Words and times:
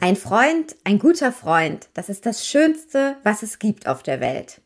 Ein 0.00 0.16
Freund, 0.16 0.76
ein 0.84 0.98
guter 0.98 1.32
Freund, 1.32 1.88
das 1.94 2.10
ist 2.10 2.26
das 2.26 2.46
Schönste, 2.46 3.16
was 3.22 3.42
es 3.42 3.58
gibt 3.58 3.86
auf 3.86 4.02
der 4.02 4.20
Welt. 4.20 4.60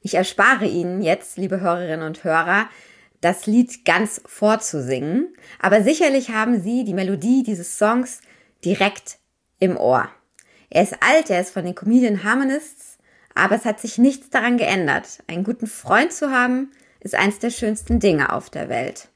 Ich 0.00 0.14
erspare 0.14 0.64
Ihnen 0.64 1.02
jetzt, 1.02 1.36
liebe 1.36 1.60
Hörerinnen 1.60 2.06
und 2.06 2.24
Hörer, 2.24 2.70
das 3.20 3.46
Lied 3.46 3.84
ganz 3.84 4.22
vorzusingen, 4.24 5.34
aber 5.60 5.82
sicherlich 5.82 6.30
haben 6.30 6.62
Sie 6.62 6.84
die 6.84 6.94
Melodie 6.94 7.42
dieses 7.42 7.76
Songs 7.76 8.22
direkt 8.64 9.18
im 9.58 9.76
Ohr. 9.76 10.08
Er 10.70 10.84
ist 10.84 10.96
alt, 11.02 11.28
er 11.28 11.42
ist 11.42 11.50
von 11.50 11.66
den 11.66 11.74
Comedian 11.74 12.24
Harmonists, 12.24 12.96
aber 13.34 13.56
es 13.56 13.66
hat 13.66 13.80
sich 13.80 13.98
nichts 13.98 14.30
daran 14.30 14.56
geändert. 14.56 15.22
Einen 15.26 15.44
guten 15.44 15.66
Freund 15.66 16.12
zu 16.12 16.30
haben, 16.30 16.70
ist 17.00 17.14
eins 17.14 17.38
der 17.38 17.50
schönsten 17.50 18.00
Dinge 18.00 18.32
auf 18.32 18.48
der 18.48 18.68
Welt. 18.68 19.08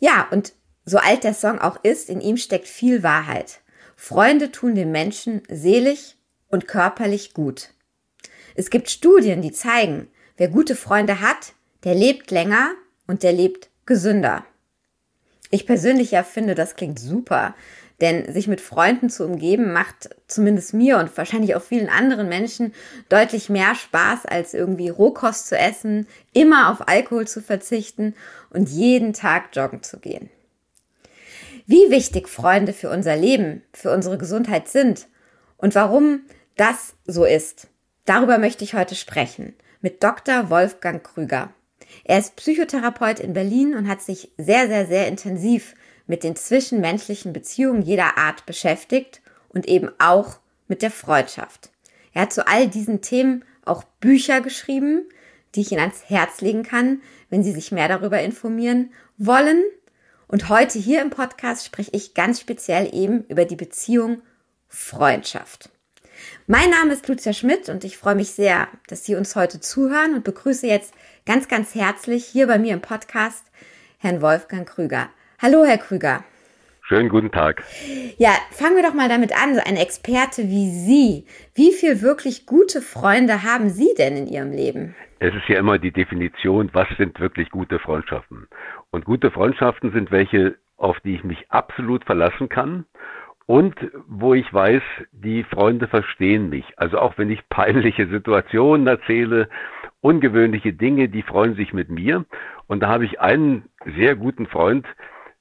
Ja, 0.00 0.26
und 0.30 0.54
so 0.86 0.98
alt 0.98 1.24
der 1.24 1.34
Song 1.34 1.58
auch 1.58 1.76
ist, 1.82 2.08
in 2.08 2.20
ihm 2.20 2.36
steckt 2.36 2.68
viel 2.68 3.02
Wahrheit. 3.02 3.60
Freunde 3.96 4.52
tun 4.52 4.74
den 4.74 4.92
Menschen 4.92 5.42
seelisch 5.50 6.14
und 6.48 6.68
körperlich 6.68 7.34
gut. 7.34 7.70
Es 8.54 8.70
gibt 8.70 8.88
Studien, 8.88 9.42
die 9.42 9.52
zeigen, 9.52 10.08
wer 10.36 10.48
gute 10.48 10.76
Freunde 10.76 11.20
hat, 11.20 11.52
der 11.84 11.94
lebt 11.94 12.30
länger 12.30 12.70
und 13.06 13.22
der 13.22 13.32
lebt 13.32 13.68
gesünder. 13.84 14.44
Ich 15.50 15.66
persönlich 15.66 16.12
ja 16.12 16.22
finde, 16.22 16.54
das 16.54 16.76
klingt 16.76 16.98
super, 16.98 17.54
denn 18.00 18.32
sich 18.32 18.46
mit 18.46 18.60
Freunden 18.60 19.10
zu 19.10 19.24
umgeben 19.24 19.72
macht 19.72 20.10
zumindest 20.26 20.74
mir 20.74 20.98
und 20.98 21.16
wahrscheinlich 21.16 21.54
auch 21.54 21.62
vielen 21.62 21.88
anderen 21.88 22.28
Menschen 22.28 22.74
deutlich 23.08 23.48
mehr 23.48 23.74
Spaß, 23.74 24.26
als 24.26 24.54
irgendwie 24.54 24.88
Rohkost 24.88 25.48
zu 25.48 25.58
essen, 25.58 26.06
immer 26.32 26.70
auf 26.70 26.88
Alkohol 26.88 27.26
zu 27.26 27.40
verzichten 27.40 28.14
und 28.50 28.68
jeden 28.68 29.12
Tag 29.12 29.54
joggen 29.54 29.82
zu 29.82 29.98
gehen. 29.98 30.30
Wie 31.68 31.90
wichtig 31.90 32.28
Freunde 32.28 32.72
für 32.72 32.90
unser 32.90 33.16
Leben, 33.16 33.62
für 33.72 33.90
unsere 33.90 34.18
Gesundheit 34.18 34.68
sind 34.68 35.08
und 35.56 35.74
warum 35.74 36.20
das 36.56 36.94
so 37.06 37.24
ist, 37.24 37.66
darüber 38.04 38.38
möchte 38.38 38.62
ich 38.62 38.74
heute 38.74 38.94
sprechen 38.94 39.52
mit 39.80 40.04
Dr. 40.04 40.48
Wolfgang 40.48 41.02
Krüger. 41.02 41.52
Er 42.04 42.20
ist 42.20 42.36
Psychotherapeut 42.36 43.18
in 43.18 43.32
Berlin 43.32 43.74
und 43.74 43.88
hat 43.88 44.00
sich 44.00 44.30
sehr, 44.38 44.68
sehr, 44.68 44.86
sehr 44.86 45.08
intensiv 45.08 45.74
mit 46.06 46.22
den 46.22 46.36
zwischenmenschlichen 46.36 47.32
Beziehungen 47.32 47.82
jeder 47.82 48.16
Art 48.16 48.46
beschäftigt 48.46 49.20
und 49.48 49.66
eben 49.66 49.90
auch 49.98 50.38
mit 50.68 50.82
der 50.82 50.92
Freundschaft. 50.92 51.70
Er 52.12 52.22
hat 52.22 52.32
zu 52.32 52.46
all 52.46 52.68
diesen 52.68 53.00
Themen 53.00 53.44
auch 53.64 53.82
Bücher 53.98 54.40
geschrieben, 54.40 55.02
die 55.56 55.62
ich 55.62 55.72
Ihnen 55.72 55.80
ans 55.80 56.08
Herz 56.08 56.40
legen 56.40 56.62
kann, 56.62 57.02
wenn 57.28 57.42
Sie 57.42 57.52
sich 57.52 57.72
mehr 57.72 57.88
darüber 57.88 58.20
informieren 58.20 58.92
wollen. 59.18 59.64
Und 60.28 60.48
heute 60.48 60.78
hier 60.78 61.02
im 61.02 61.10
Podcast 61.10 61.64
spreche 61.64 61.92
ich 61.92 62.14
ganz 62.14 62.40
speziell 62.40 62.92
eben 62.92 63.24
über 63.28 63.44
die 63.44 63.56
Beziehung 63.56 64.22
Freundschaft. 64.68 65.70
Mein 66.46 66.70
Name 66.70 66.92
ist 66.92 67.06
Lucia 67.06 67.32
Schmidt 67.32 67.68
und 67.68 67.84
ich 67.84 67.98
freue 67.98 68.14
mich 68.16 68.30
sehr, 68.30 68.68
dass 68.88 69.04
Sie 69.04 69.14
uns 69.14 69.36
heute 69.36 69.60
zuhören 69.60 70.14
und 70.14 70.24
begrüße 70.24 70.66
jetzt 70.66 70.94
ganz, 71.26 71.46
ganz 71.46 71.74
herzlich 71.74 72.24
hier 72.26 72.46
bei 72.46 72.58
mir 72.58 72.72
im 72.72 72.80
Podcast 72.80 73.44
Herrn 73.98 74.20
Wolfgang 74.20 74.68
Krüger. 74.68 75.10
Hallo, 75.40 75.64
Herr 75.64 75.78
Krüger. 75.78 76.24
Schönen 76.88 77.08
guten 77.08 77.32
Tag. 77.32 77.64
Ja, 78.16 78.30
fangen 78.52 78.76
wir 78.76 78.84
doch 78.84 78.94
mal 78.94 79.08
damit 79.08 79.32
an, 79.32 79.56
so 79.56 79.60
ein 79.66 79.76
Experte 79.76 80.42
wie 80.42 80.70
Sie. 80.70 81.26
Wie 81.56 81.72
viel 81.72 82.00
wirklich 82.00 82.46
gute 82.46 82.80
Freunde 82.80 83.42
haben 83.42 83.70
Sie 83.70 83.92
denn 83.98 84.16
in 84.16 84.28
Ihrem 84.28 84.52
Leben? 84.52 84.94
Es 85.18 85.34
ist 85.34 85.48
ja 85.48 85.58
immer 85.58 85.78
die 85.80 85.90
Definition, 85.90 86.70
was 86.74 86.86
sind 86.96 87.18
wirklich 87.18 87.50
gute 87.50 87.80
Freundschaften? 87.80 88.46
Und 88.92 89.04
gute 89.04 89.32
Freundschaften 89.32 89.90
sind 89.90 90.12
welche, 90.12 90.58
auf 90.76 91.00
die 91.00 91.16
ich 91.16 91.24
mich 91.24 91.50
absolut 91.50 92.04
verlassen 92.04 92.48
kann 92.48 92.84
und 93.46 93.74
wo 94.06 94.34
ich 94.34 94.54
weiß, 94.54 94.82
die 95.10 95.42
Freunde 95.42 95.88
verstehen 95.88 96.50
mich. 96.50 96.66
Also 96.76 97.00
auch 97.00 97.18
wenn 97.18 97.30
ich 97.30 97.48
peinliche 97.48 98.06
Situationen 98.06 98.86
erzähle, 98.86 99.48
ungewöhnliche 100.02 100.72
Dinge, 100.72 101.08
die 101.08 101.22
freuen 101.22 101.56
sich 101.56 101.72
mit 101.72 101.90
mir. 101.90 102.26
Und 102.68 102.84
da 102.84 102.86
habe 102.86 103.06
ich 103.06 103.18
einen 103.18 103.64
sehr 103.96 104.14
guten 104.14 104.46
Freund, 104.46 104.86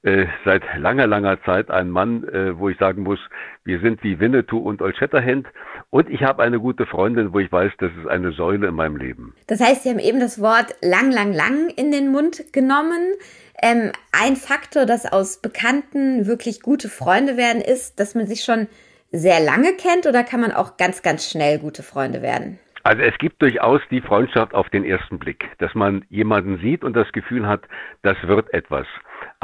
äh, 0.05 0.27
seit 0.45 0.61
langer, 0.77 1.07
langer 1.07 1.41
Zeit 1.43 1.71
ein 1.71 1.89
Mann, 1.89 2.23
äh, 2.25 2.57
wo 2.57 2.69
ich 2.69 2.77
sagen 2.77 3.03
muss, 3.03 3.19
wir 3.63 3.79
sind 3.79 4.03
wie 4.03 4.19
Winnetou 4.19 4.59
und 4.59 4.81
Old 4.81 4.95
Shatterhand. 4.97 5.47
Und 5.89 6.09
ich 6.09 6.21
habe 6.21 6.43
eine 6.43 6.59
gute 6.59 6.85
Freundin, 6.85 7.33
wo 7.33 7.39
ich 7.39 7.51
weiß, 7.51 7.71
das 7.79 7.91
ist 7.99 8.07
eine 8.07 8.31
Säule 8.31 8.67
in 8.67 8.75
meinem 8.75 8.97
Leben. 8.97 9.33
Das 9.47 9.59
heißt, 9.59 9.83
Sie 9.83 9.89
haben 9.89 9.99
eben 9.99 10.19
das 10.19 10.39
Wort 10.39 10.75
lang, 10.81 11.11
lang, 11.11 11.33
lang 11.33 11.69
in 11.69 11.91
den 11.91 12.11
Mund 12.11 12.53
genommen. 12.53 13.13
Ähm, 13.61 13.91
ein 14.11 14.35
Faktor, 14.35 14.85
dass 14.85 15.11
aus 15.11 15.41
Bekannten 15.41 16.27
wirklich 16.27 16.61
gute 16.61 16.89
Freunde 16.89 17.35
werden, 17.35 17.61
ist, 17.61 17.99
dass 17.99 18.13
man 18.13 18.27
sich 18.27 18.43
schon 18.43 18.67
sehr 19.11 19.39
lange 19.39 19.73
kennt 19.73 20.05
oder 20.05 20.23
kann 20.23 20.41
man 20.41 20.51
auch 20.51 20.77
ganz, 20.77 21.01
ganz 21.01 21.29
schnell 21.29 21.57
gute 21.57 21.81
Freunde 21.81 22.21
werden? 22.21 22.59
Also 22.83 23.01
es 23.01 23.17
gibt 23.17 23.41
durchaus 23.41 23.81
die 23.89 24.01
Freundschaft 24.01 24.53
auf 24.53 24.69
den 24.69 24.85
ersten 24.85 25.17
Blick, 25.17 25.45
dass 25.57 25.73
man 25.73 26.05
jemanden 26.09 26.59
sieht 26.59 26.83
und 26.83 26.93
das 26.95 27.11
Gefühl 27.13 27.47
hat, 27.47 27.61
das 28.03 28.15
wird 28.27 28.53
etwas. 28.53 28.85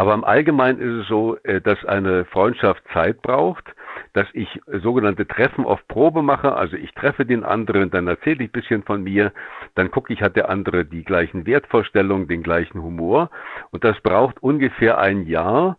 Aber 0.01 0.16
im 0.16 0.23
Allgemeinen 0.23 0.79
ist 0.79 1.03
es 1.03 1.07
so, 1.07 1.38
äh, 1.44 1.62
dass 1.62 1.85
eine 1.85 2.25
Freundschaft 2.25 2.81
Zeit 2.91 3.22
braucht, 3.22 3.66
dass 4.13 4.25
ich 4.34 4.59
sogenannte 4.81 5.28
Treffen 5.28 5.63
auf 5.63 5.88
Probe 5.88 6.23
mache. 6.23 6.56
Also 6.56 6.75
ich 6.75 6.91
treffe 6.95 7.23
den 7.23 7.44
anderen, 7.44 7.91
dann 7.91 8.07
erzähle 8.07 8.44
ich 8.44 8.50
ein 8.50 8.51
bisschen 8.51 8.81
von 8.81 9.03
mir, 9.03 9.31
dann 9.75 9.91
gucke 9.91 10.11
ich, 10.11 10.23
hat 10.23 10.35
der 10.35 10.50
andere 10.50 10.85
die 10.85 11.03
gleichen 11.03 11.45
Wertvorstellungen, 11.45 12.28
den 12.28 12.41
gleichen 12.41 12.81
Humor. 12.81 13.29
Und 13.69 13.84
das 13.84 13.95
braucht 14.01 14.41
ungefähr 14.41 14.97
ein 14.97 15.28
Jahr, 15.28 15.78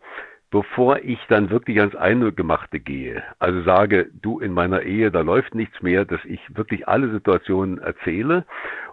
bevor 0.53 0.99
ich 0.99 1.19
dann 1.29 1.51
wirklich 1.51 1.81
ans 1.81 1.97
Eingemachte 1.97 2.79
gehe. 2.79 3.25
Also 3.41 3.63
sage, 3.63 4.09
du 4.23 4.39
in 4.39 4.53
meiner 4.53 4.83
Ehe, 4.83 5.11
da 5.11 5.23
läuft 5.23 5.57
nichts 5.57 5.83
mehr, 5.83 6.05
dass 6.05 6.25
ich 6.27 6.41
wirklich 6.57 6.87
alle 6.87 7.11
Situationen 7.11 7.79
erzähle. 7.79 8.45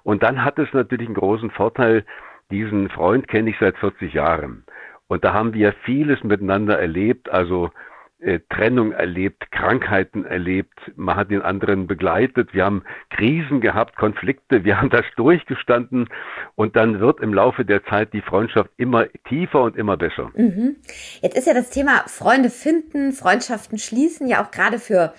Und 0.01 0.23
dann 0.23 0.44
hat 0.44 0.57
es 0.57 0.73
natürlich 0.73 1.06
einen 1.06 1.13
großen 1.13 1.51
Vorteil, 1.51 2.03
diesen 2.50 2.89
Freund 2.89 3.28
kenne 3.28 3.51
ich 3.51 3.57
seit 3.59 3.78
40 3.78 4.12
Jahren. 4.12 4.63
Und 5.09 5.24
da 5.24 5.34
haben 5.34 5.53
wir 5.53 5.74
vieles 5.84 6.24
miteinander 6.24 6.80
erlebt, 6.80 7.30
also 7.30 7.72
äh, 8.20 8.40
Trennung 8.50 8.92
erlebt, 8.92 9.50
Krankheiten 9.50 10.24
erlebt, 10.24 10.78
man 10.96 11.16
hat 11.16 11.31
den 11.31 11.42
anderen 11.42 11.88
begleitet, 11.88 12.53
wir 12.53 12.64
haben 12.64 12.84
Krisen 13.09 13.59
gehabt, 13.59 13.96
Konflikte, 13.96 14.64
wir 14.64 14.80
haben 14.80 14.92
das 14.92 15.06
durchgestanden 15.16 16.09
und 16.56 16.75
dann 16.75 17.00
wird 17.00 17.22
im 17.22 17.34
Laufe 17.34 17.66
der 17.66 17.84
Zeit 17.86 18.14
die 18.14 18.22
Freundschaft 18.22 18.69
immer 18.78 19.08
tiefer 19.28 19.64
und 19.64 19.75
immer 19.78 19.98
besser. 19.98 20.31
Mhm. 20.36 20.75
Jetzt 21.22 21.38
ist 21.38 21.48
ja 21.48 21.56
das 21.56 21.72
Thema 21.72 22.03
Freunde 22.08 22.52
finden, 22.52 23.12
Freundschaften 23.12 23.80
schließen 23.80 24.28
ja 24.28 24.44
auch 24.44 24.52
gerade 24.52 24.78
für 24.78 25.14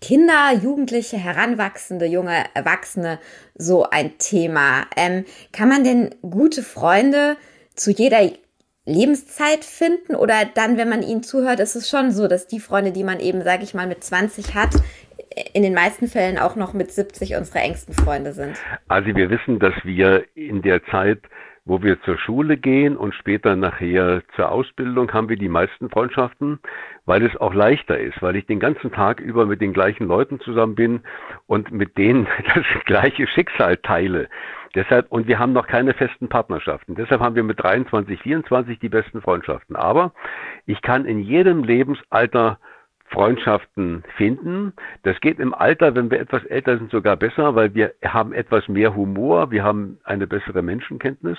Kinder, 0.00 0.52
Jugendliche, 0.54 1.18
Heranwachsende, 1.18 2.06
junge 2.06 2.44
Erwachsene 2.54 3.18
so 3.56 3.84
ein 3.90 4.16
Thema. 4.18 4.86
Ähm, 4.96 5.24
kann 5.52 5.68
man 5.68 5.84
denn 5.84 6.14
gute 6.22 6.62
Freunde 6.62 7.36
zu 7.74 7.90
jeder 7.90 8.20
Lebenszeit 8.86 9.64
finden 9.64 10.14
oder 10.14 10.44
dann, 10.54 10.76
wenn 10.76 10.90
man 10.90 11.02
ihnen 11.02 11.22
zuhört, 11.22 11.60
ist 11.60 11.74
es 11.74 11.88
schon 11.88 12.10
so, 12.10 12.28
dass 12.28 12.46
die 12.46 12.60
Freunde, 12.60 12.92
die 12.92 13.04
man 13.04 13.18
eben, 13.18 13.42
sage 13.42 13.62
ich 13.62 13.72
mal, 13.72 13.86
mit 13.86 14.04
20 14.04 14.54
hat, 14.54 14.74
in 15.52 15.62
den 15.62 15.74
meisten 15.74 16.06
Fällen 16.06 16.38
auch 16.38 16.54
noch 16.54 16.74
mit 16.74 16.92
70 16.92 17.34
unsere 17.36 17.60
engsten 17.60 17.94
Freunde 17.94 18.32
sind. 18.32 18.56
Also 18.88 19.14
wir 19.14 19.30
wissen, 19.30 19.58
dass 19.58 19.74
wir 19.84 20.24
in 20.34 20.62
der 20.62 20.84
Zeit, 20.86 21.20
wo 21.64 21.82
wir 21.82 22.00
zur 22.02 22.18
Schule 22.18 22.58
gehen 22.58 22.96
und 22.96 23.14
später 23.14 23.56
nachher 23.56 24.22
zur 24.36 24.50
Ausbildung, 24.50 25.12
haben 25.12 25.30
wir 25.30 25.38
die 25.38 25.48
meisten 25.48 25.88
Freundschaften, 25.88 26.60
weil 27.06 27.24
es 27.24 27.34
auch 27.38 27.54
leichter 27.54 27.98
ist, 27.98 28.20
weil 28.20 28.36
ich 28.36 28.46
den 28.46 28.60
ganzen 28.60 28.92
Tag 28.92 29.18
über 29.18 29.46
mit 29.46 29.62
den 29.62 29.72
gleichen 29.72 30.06
Leuten 30.06 30.40
zusammen 30.40 30.74
bin 30.74 31.00
und 31.46 31.72
mit 31.72 31.96
denen 31.96 32.26
das 32.54 32.66
gleiche 32.84 33.26
Schicksal 33.26 33.78
teile. 33.78 34.28
Deshalb, 34.74 35.10
und 35.10 35.28
wir 35.28 35.38
haben 35.38 35.52
noch 35.52 35.66
keine 35.66 35.94
festen 35.94 36.28
Partnerschaften. 36.28 36.94
Deshalb 36.94 37.20
haben 37.20 37.36
wir 37.36 37.44
mit 37.44 37.62
23, 37.62 38.20
24 38.20 38.78
die 38.78 38.88
besten 38.88 39.22
Freundschaften. 39.22 39.76
Aber 39.76 40.12
ich 40.66 40.82
kann 40.82 41.04
in 41.04 41.20
jedem 41.20 41.62
Lebensalter 41.62 42.58
Freundschaften 43.14 44.02
finden. 44.16 44.72
Das 45.04 45.20
geht 45.20 45.38
im 45.38 45.54
Alter, 45.54 45.94
wenn 45.94 46.10
wir 46.10 46.18
etwas 46.18 46.44
älter 46.44 46.78
sind, 46.78 46.90
sogar 46.90 47.16
besser, 47.16 47.54
weil 47.54 47.74
wir 47.74 47.94
haben 48.04 48.32
etwas 48.32 48.66
mehr 48.66 48.96
Humor, 48.96 49.50
wir 49.50 49.62
haben 49.62 49.98
eine 50.04 50.26
bessere 50.26 50.62
Menschenkenntnis. 50.62 51.38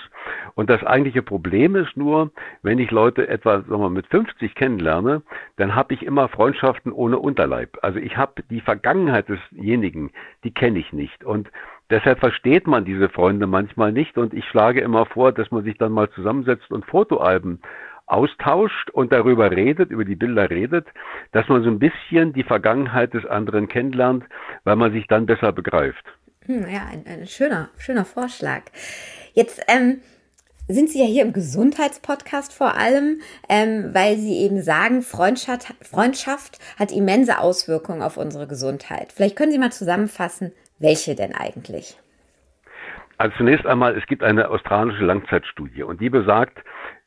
Und 0.54 0.70
das 0.70 0.82
eigentliche 0.84 1.22
Problem 1.22 1.76
ist 1.76 1.96
nur, 1.96 2.30
wenn 2.62 2.78
ich 2.78 2.90
Leute 2.90 3.28
etwa 3.28 3.60
sagen 3.60 3.82
wir, 3.82 3.90
mit 3.90 4.06
50 4.06 4.54
kennenlerne, 4.54 5.22
dann 5.56 5.74
habe 5.74 5.92
ich 5.92 6.02
immer 6.02 6.28
Freundschaften 6.28 6.92
ohne 6.92 7.18
Unterleib. 7.18 7.76
Also 7.82 7.98
ich 7.98 8.16
habe 8.16 8.42
die 8.48 8.62
Vergangenheit 8.62 9.28
desjenigen, 9.28 10.12
die 10.44 10.54
kenne 10.54 10.78
ich 10.78 10.92
nicht. 10.92 11.24
Und 11.24 11.50
Deshalb 11.90 12.18
versteht 12.18 12.66
man 12.66 12.84
diese 12.84 13.08
Freunde 13.08 13.46
manchmal 13.46 13.92
nicht 13.92 14.18
und 14.18 14.34
ich 14.34 14.44
schlage 14.46 14.80
immer 14.80 15.06
vor, 15.06 15.32
dass 15.32 15.50
man 15.50 15.62
sich 15.62 15.78
dann 15.78 15.92
mal 15.92 16.10
zusammensetzt 16.10 16.70
und 16.70 16.84
Fotoalben 16.84 17.60
austauscht 18.06 18.90
und 18.90 19.12
darüber 19.12 19.50
redet, 19.50 19.90
über 19.90 20.04
die 20.04 20.16
Bilder 20.16 20.50
redet, 20.50 20.86
dass 21.32 21.48
man 21.48 21.62
so 21.62 21.70
ein 21.70 21.78
bisschen 21.78 22.32
die 22.32 22.44
Vergangenheit 22.44 23.14
des 23.14 23.24
anderen 23.26 23.68
kennenlernt, 23.68 24.24
weil 24.64 24.76
man 24.76 24.92
sich 24.92 25.06
dann 25.06 25.26
besser 25.26 25.52
begreift. 25.52 26.04
Hm, 26.46 26.66
ja, 26.68 26.86
ein, 26.90 27.04
ein 27.06 27.26
schöner, 27.26 27.68
schöner 27.78 28.04
Vorschlag. 28.04 28.62
Jetzt 29.34 29.60
ähm, 29.68 30.00
sind 30.68 30.90
Sie 30.90 31.00
ja 31.00 31.06
hier 31.06 31.22
im 31.22 31.32
Gesundheitspodcast 31.32 32.52
vor 32.52 32.76
allem, 32.76 33.20
ähm, 33.48 33.90
weil 33.92 34.16
Sie 34.16 34.38
eben 34.38 34.62
sagen, 34.62 35.02
Freundschaft, 35.02 35.74
Freundschaft 35.82 36.58
hat 36.78 36.92
immense 36.92 37.38
Auswirkungen 37.38 38.02
auf 38.02 38.16
unsere 38.16 38.46
Gesundheit. 38.46 39.12
Vielleicht 39.12 39.36
können 39.36 39.52
Sie 39.52 39.58
mal 39.58 39.72
zusammenfassen, 39.72 40.52
welche 40.78 41.14
denn 41.14 41.34
eigentlich? 41.34 41.96
Also 43.18 43.36
zunächst 43.38 43.66
einmal, 43.66 43.96
es 43.96 44.06
gibt 44.06 44.22
eine 44.22 44.50
australische 44.50 45.04
Langzeitstudie 45.04 45.82
und 45.82 46.00
die 46.00 46.10
besagt, 46.10 46.58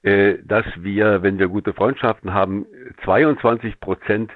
äh, 0.01 0.37
dass 0.43 0.65
wir, 0.77 1.21
wenn 1.21 1.37
wir 1.37 1.47
gute 1.47 1.73
Freundschaften 1.73 2.33
haben, 2.33 2.65
22 3.03 3.79
Prozent 3.79 4.31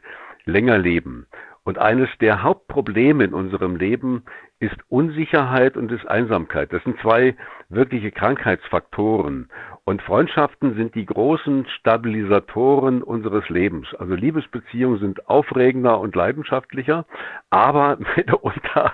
länger 0.46 0.78
leben. 0.78 1.28
Und 1.66 1.80
eines 1.80 2.10
der 2.20 2.44
Hauptprobleme 2.44 3.24
in 3.24 3.34
unserem 3.34 3.78
Leben 3.78 4.24
ist 4.60 4.76
Unsicherheit 4.90 5.78
und 5.78 5.92
ist 5.92 6.06
Einsamkeit. 6.06 6.74
Das 6.74 6.84
sind 6.84 7.00
zwei 7.00 7.36
wirkliche 7.70 8.12
Krankheitsfaktoren. 8.12 9.50
Und 9.86 10.02
Freundschaften 10.02 10.76
sind 10.76 10.96
die 10.96 11.06
großen 11.06 11.66
Stabilisatoren 11.80 13.02
unseres 13.02 13.48
Lebens. 13.50 13.88
Also 13.96 14.16
Liebesbeziehungen 14.16 15.00
sind 15.00 15.28
aufregender 15.30 16.00
und 16.00 16.16
leidenschaftlicher, 16.16 17.06
aber 17.50 17.98
mitunter 18.16 18.94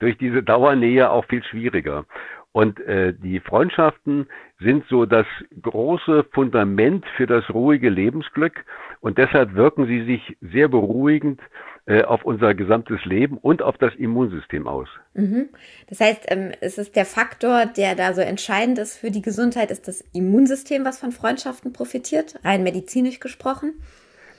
durch 0.00 0.18
diese 0.18 0.42
Dauernähe 0.42 1.10
auch 1.10 1.24
viel 1.26 1.44
schwieriger. 1.44 2.06
Und 2.52 2.80
äh, 2.80 3.14
die 3.14 3.38
Freundschaften 3.38 4.26
sind 4.58 4.84
so 4.88 5.06
das 5.06 5.26
große 5.62 6.24
Fundament 6.32 7.04
für 7.16 7.26
das 7.26 7.48
ruhige 7.50 7.88
Lebensglück 7.88 8.64
und 9.00 9.18
deshalb 9.18 9.54
wirken 9.54 9.86
sie 9.86 10.04
sich 10.04 10.36
sehr 10.40 10.68
beruhigend 10.68 11.40
äh, 11.86 12.02
auf 12.02 12.24
unser 12.24 12.54
gesamtes 12.54 13.04
Leben 13.04 13.38
und 13.38 13.62
auf 13.62 13.78
das 13.78 13.94
Immunsystem 13.94 14.66
aus. 14.66 14.88
Mhm. 15.14 15.48
Das 15.88 16.00
heißt, 16.00 16.26
ähm, 16.28 16.50
es 16.60 16.76
ist 16.76 16.96
der 16.96 17.06
Faktor, 17.06 17.66
der 17.66 17.94
da 17.94 18.12
so 18.14 18.20
entscheidend 18.20 18.78
ist 18.78 18.98
für 18.98 19.12
die 19.12 19.22
Gesundheit, 19.22 19.70
ist 19.70 19.86
das 19.86 20.00
Immunsystem, 20.12 20.84
was 20.84 20.98
von 20.98 21.12
Freundschaften 21.12 21.72
profitiert, 21.72 22.34
rein 22.44 22.64
medizinisch 22.64 23.20
gesprochen. 23.20 23.74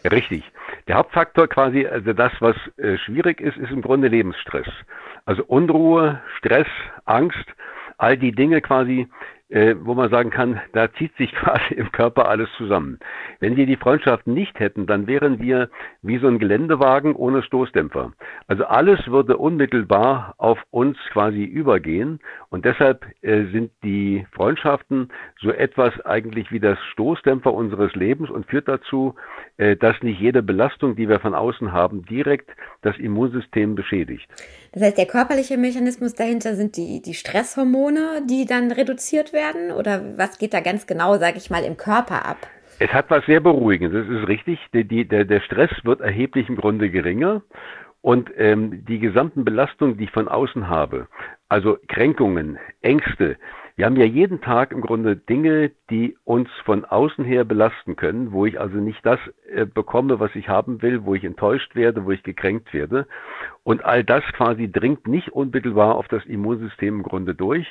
Richtig. 0.03 0.43
Der 0.87 0.95
Hauptfaktor 0.95 1.47
quasi, 1.47 1.85
also 1.85 2.13
das, 2.13 2.31
was 2.39 2.55
äh, 2.77 2.97
schwierig 2.97 3.39
ist, 3.39 3.57
ist 3.57 3.71
im 3.71 3.81
Grunde 3.81 4.07
Lebensstress. 4.07 4.67
Also 5.25 5.43
Unruhe, 5.45 6.21
Stress, 6.37 6.67
Angst, 7.05 7.45
all 8.01 8.17
die 8.17 8.31
Dinge 8.31 8.61
quasi, 8.61 9.07
äh, 9.51 9.75
wo 9.81 9.93
man 9.93 10.09
sagen 10.09 10.29
kann, 10.29 10.61
da 10.71 10.91
zieht 10.93 11.15
sich 11.17 11.31
quasi 11.35 11.73
im 11.75 11.91
Körper 11.91 12.27
alles 12.29 12.49
zusammen. 12.57 12.99
Wenn 13.39 13.57
wir 13.57 13.65
die 13.65 13.75
Freundschaften 13.75 14.33
nicht 14.33 14.59
hätten, 14.59 14.87
dann 14.87 15.07
wären 15.07 15.39
wir 15.39 15.69
wie 16.01 16.17
so 16.19 16.27
ein 16.27 16.39
Geländewagen 16.39 17.15
ohne 17.15 17.43
Stoßdämpfer. 17.43 18.13
Also 18.47 18.65
alles 18.65 18.99
würde 19.07 19.37
unmittelbar 19.37 20.35
auf 20.37 20.57
uns 20.71 20.97
quasi 21.11 21.43
übergehen 21.43 22.19
und 22.49 22.65
deshalb 22.65 23.05
äh, 23.21 23.45
sind 23.51 23.71
die 23.83 24.25
Freundschaften 24.31 25.09
so 25.41 25.51
etwas 25.51 25.99
eigentlich 26.05 26.51
wie 26.51 26.59
das 26.59 26.79
Stoßdämpfer 26.93 27.53
unseres 27.53 27.93
Lebens 27.93 28.29
und 28.29 28.45
führt 28.45 28.67
dazu, 28.67 29.15
äh, 29.57 29.75
dass 29.75 30.01
nicht 30.01 30.19
jede 30.19 30.41
Belastung, 30.41 30.95
die 30.95 31.09
wir 31.09 31.19
von 31.19 31.35
außen 31.35 31.73
haben, 31.73 32.05
direkt 32.05 32.49
das 32.81 32.97
Immunsystem 32.97 33.75
beschädigt. 33.75 34.27
Das 34.71 34.81
heißt, 34.83 34.97
der 34.97 35.07
körperliche 35.07 35.57
Mechanismus 35.57 36.13
dahinter 36.13 36.55
sind 36.55 36.77
die, 36.77 37.01
die 37.01 37.13
Stresshormone, 37.13 38.23
die 38.29 38.45
dann 38.45 38.71
reduziert 38.71 39.33
werden? 39.33 39.40
Oder 39.77 40.17
was 40.17 40.37
geht 40.37 40.53
da 40.53 40.59
ganz 40.59 40.87
genau, 40.87 41.17
sage 41.17 41.37
ich 41.37 41.49
mal, 41.49 41.63
im 41.63 41.77
Körper 41.77 42.25
ab? 42.25 42.37
Es 42.79 42.91
hat 42.93 43.09
was 43.09 43.25
sehr 43.25 43.39
Beruhigendes, 43.39 44.07
das 44.07 44.21
ist 44.21 44.27
richtig. 44.27 44.59
Die, 44.73 45.07
der, 45.07 45.25
der 45.25 45.41
Stress 45.41 45.69
wird 45.83 46.01
erheblich 46.01 46.49
im 46.49 46.55
Grunde 46.55 46.89
geringer. 46.89 47.43
Und 48.01 48.31
ähm, 48.37 48.83
die 48.85 48.97
gesamten 48.97 49.45
Belastungen, 49.45 49.97
die 49.97 50.05
ich 50.05 50.11
von 50.11 50.27
außen 50.27 50.67
habe, 50.67 51.07
also 51.49 51.77
Kränkungen, 51.87 52.57
Ängste, 52.81 53.37
wir 53.75 53.85
haben 53.85 53.95
ja 53.95 54.05
jeden 54.05 54.41
Tag 54.41 54.71
im 54.71 54.81
Grunde 54.81 55.15
Dinge, 55.15 55.71
die 55.91 56.17
uns 56.23 56.49
von 56.65 56.85
außen 56.85 57.25
her 57.25 57.43
belasten 57.43 57.95
können, 57.97 58.31
wo 58.31 58.45
ich 58.45 58.59
also 58.59 58.77
nicht 58.77 59.05
das 59.05 59.19
äh, 59.53 59.65
bekomme, 59.65 60.19
was 60.19 60.33
ich 60.35 60.47
haben 60.47 60.81
will, 60.81 61.03
wo 61.03 61.13
ich 61.13 61.23
enttäuscht 61.23 61.75
werde, 61.75 62.05
wo 62.05 62.11
ich 62.11 62.23
gekränkt 62.23 62.73
werde. 62.73 63.05
Und 63.63 63.85
all 63.85 64.03
das 64.03 64.23
quasi 64.35 64.71
dringt 64.71 65.07
nicht 65.07 65.29
unmittelbar 65.29 65.95
auf 65.95 66.07
das 66.07 66.25
Immunsystem 66.25 66.95
im 66.95 67.03
Grunde 67.03 67.35
durch, 67.35 67.67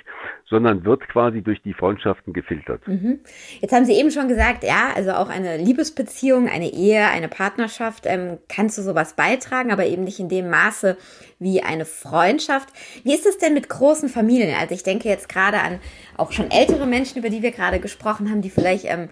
sondern 0.49 0.85
wird 0.85 1.09
quasi 1.09 1.43
durch 1.43 1.63
die 1.63 1.75
Freundschaften 1.75 2.33
gefiltert. 2.33 2.87
Mhm. 2.87 3.21
Jetzt 3.61 3.73
haben 3.73 3.87
Sie 3.87 3.95
eben 3.95 4.13
schon 4.13 4.29
gesagt, 4.29 4.63
ja, 4.63 4.91
also 4.95 5.13
auch 5.13 5.29
eine 5.29 5.57
Liebesbeziehung, 5.57 6.49
eine 6.49 6.73
Ehe, 6.73 7.09
eine 7.09 7.29
Partnerschaft 7.29 8.05
ähm, 8.07 8.39
kann 8.49 8.69
zu 8.69 8.83
sowas 8.83 9.15
beitragen, 9.15 9.73
aber 9.73 9.87
eben 9.87 10.05
nicht 10.05 10.21
in 10.21 10.29
dem 10.29 10.49
Maße 10.51 10.97
wie 11.41 11.63
eine 11.63 11.87
Freundschaft. 11.87 12.69
Wie 13.03 13.15
ist 13.15 13.27
es 13.27 13.39
denn 13.39 13.55
mit 13.55 13.69
großen 13.69 14.09
Familien? 14.09 14.55
Also 14.61 14.75
ich 14.75 14.83
denke 14.83 15.09
jetzt 15.09 15.29
gerade 15.29 15.61
an 15.61 15.81
auch 16.17 16.33
schon 16.33 16.51
ältere 16.51 16.87
Menschen, 16.87 17.19
über 17.19 17.31
die 17.31 17.43
wir 17.43 17.51
gerade 17.51 17.81
gesprochen 17.81 18.10
haben, 18.19 18.43
die 18.43 18.51
vielleicht 18.51 18.87
ähm, 18.87 19.09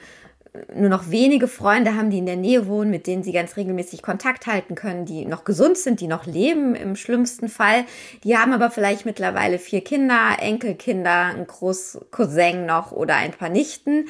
nur 0.75 0.89
noch 0.89 1.11
wenige 1.11 1.49
Freunde 1.49 1.95
haben, 1.95 2.11
die 2.11 2.19
in 2.19 2.27
der 2.27 2.37
Nähe 2.37 2.67
wohnen, 2.67 2.91
mit 2.91 3.07
denen 3.07 3.23
sie 3.23 3.33
ganz 3.33 3.57
regelmäßig 3.57 4.03
Kontakt 4.03 4.47
halten 4.47 4.75
können, 4.75 5.05
die 5.05 5.25
noch 5.25 5.45
gesund 5.45 5.77
sind, 5.77 6.01
die 6.01 6.09
noch 6.09 6.27
leben 6.27 6.75
im 6.75 6.97
schlimmsten 6.97 7.49
Fall. 7.49 7.85
Die 8.25 8.37
haben 8.37 8.53
aber 8.53 8.71
vielleicht 8.71 9.07
mittlerweile 9.07 9.59
vier 9.59 9.83
Kinder, 9.83 10.37
Enkelkinder, 10.41 11.27
einen 11.27 11.47
Großcousin 11.47 12.67
noch 12.67 12.93
oder 12.93 13.17
ein 13.17 13.33
paar 13.33 13.51
Nichten. 13.51 14.07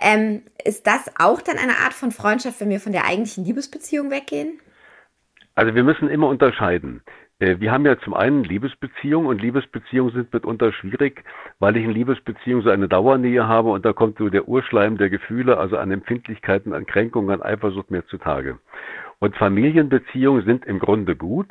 Ähm, 0.00 0.42
ist 0.64 0.86
das 0.86 1.10
auch 1.18 1.40
dann 1.40 1.58
eine 1.58 1.78
Art 1.78 1.92
von 1.92 2.10
Freundschaft, 2.10 2.60
wenn 2.60 2.70
wir 2.70 2.80
von 2.80 2.92
der 2.92 3.06
eigentlichen 3.06 3.44
Liebesbeziehung 3.44 4.10
weggehen? 4.10 4.58
Also 5.54 5.74
wir 5.74 5.84
müssen 5.84 6.08
immer 6.08 6.28
unterscheiden. 6.28 7.02
Äh, 7.42 7.58
wir 7.58 7.72
haben 7.72 7.84
ja 7.84 7.98
zum 7.98 8.14
einen 8.14 8.44
Liebesbeziehungen 8.44 9.28
und 9.28 9.42
Liebesbeziehungen 9.42 10.14
sind 10.14 10.32
mitunter 10.32 10.72
schwierig, 10.72 11.24
weil 11.58 11.76
ich 11.76 11.84
in 11.84 11.90
Liebesbeziehungen 11.90 12.64
so 12.64 12.70
eine 12.70 12.88
Dauernähe 12.88 13.48
habe 13.48 13.70
und 13.70 13.84
da 13.84 13.92
kommt 13.92 14.18
so 14.18 14.28
der 14.28 14.46
Urschleim 14.46 14.96
der 14.96 15.10
Gefühle, 15.10 15.58
also 15.58 15.76
an 15.76 15.90
Empfindlichkeiten, 15.90 16.72
an 16.72 16.86
Kränkungen, 16.86 17.30
an 17.30 17.42
Eifersucht 17.42 17.90
mehr 17.90 18.06
zutage. 18.06 18.58
Und 19.18 19.36
Familienbeziehungen 19.36 20.44
sind 20.44 20.64
im 20.66 20.78
Grunde 20.78 21.16
gut. 21.16 21.50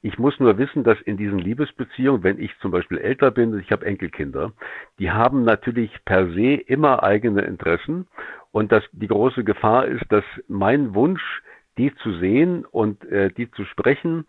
Ich 0.00 0.18
muss 0.18 0.38
nur 0.40 0.58
wissen, 0.58 0.84
dass 0.84 1.00
in 1.00 1.16
diesen 1.16 1.38
Liebesbeziehungen, 1.38 2.22
wenn 2.22 2.40
ich 2.40 2.56
zum 2.58 2.70
Beispiel 2.70 2.98
älter 2.98 3.30
bin, 3.30 3.58
ich 3.58 3.70
habe 3.70 3.86
Enkelkinder, 3.86 4.52
die 4.98 5.10
haben 5.10 5.44
natürlich 5.44 5.92
per 6.04 6.28
se 6.30 6.54
immer 6.54 7.02
eigene 7.02 7.42
Interessen 7.42 8.06
und 8.52 8.70
dass 8.70 8.84
die 8.92 9.08
große 9.08 9.44
Gefahr 9.44 9.86
ist, 9.86 10.04
dass 10.08 10.24
mein 10.48 10.94
Wunsch, 10.94 11.42
die 11.78 11.94
zu 12.02 12.12
sehen 12.18 12.64
und 12.64 13.04
äh, 13.06 13.30
die 13.30 13.50
zu 13.52 13.64
sprechen, 13.64 14.26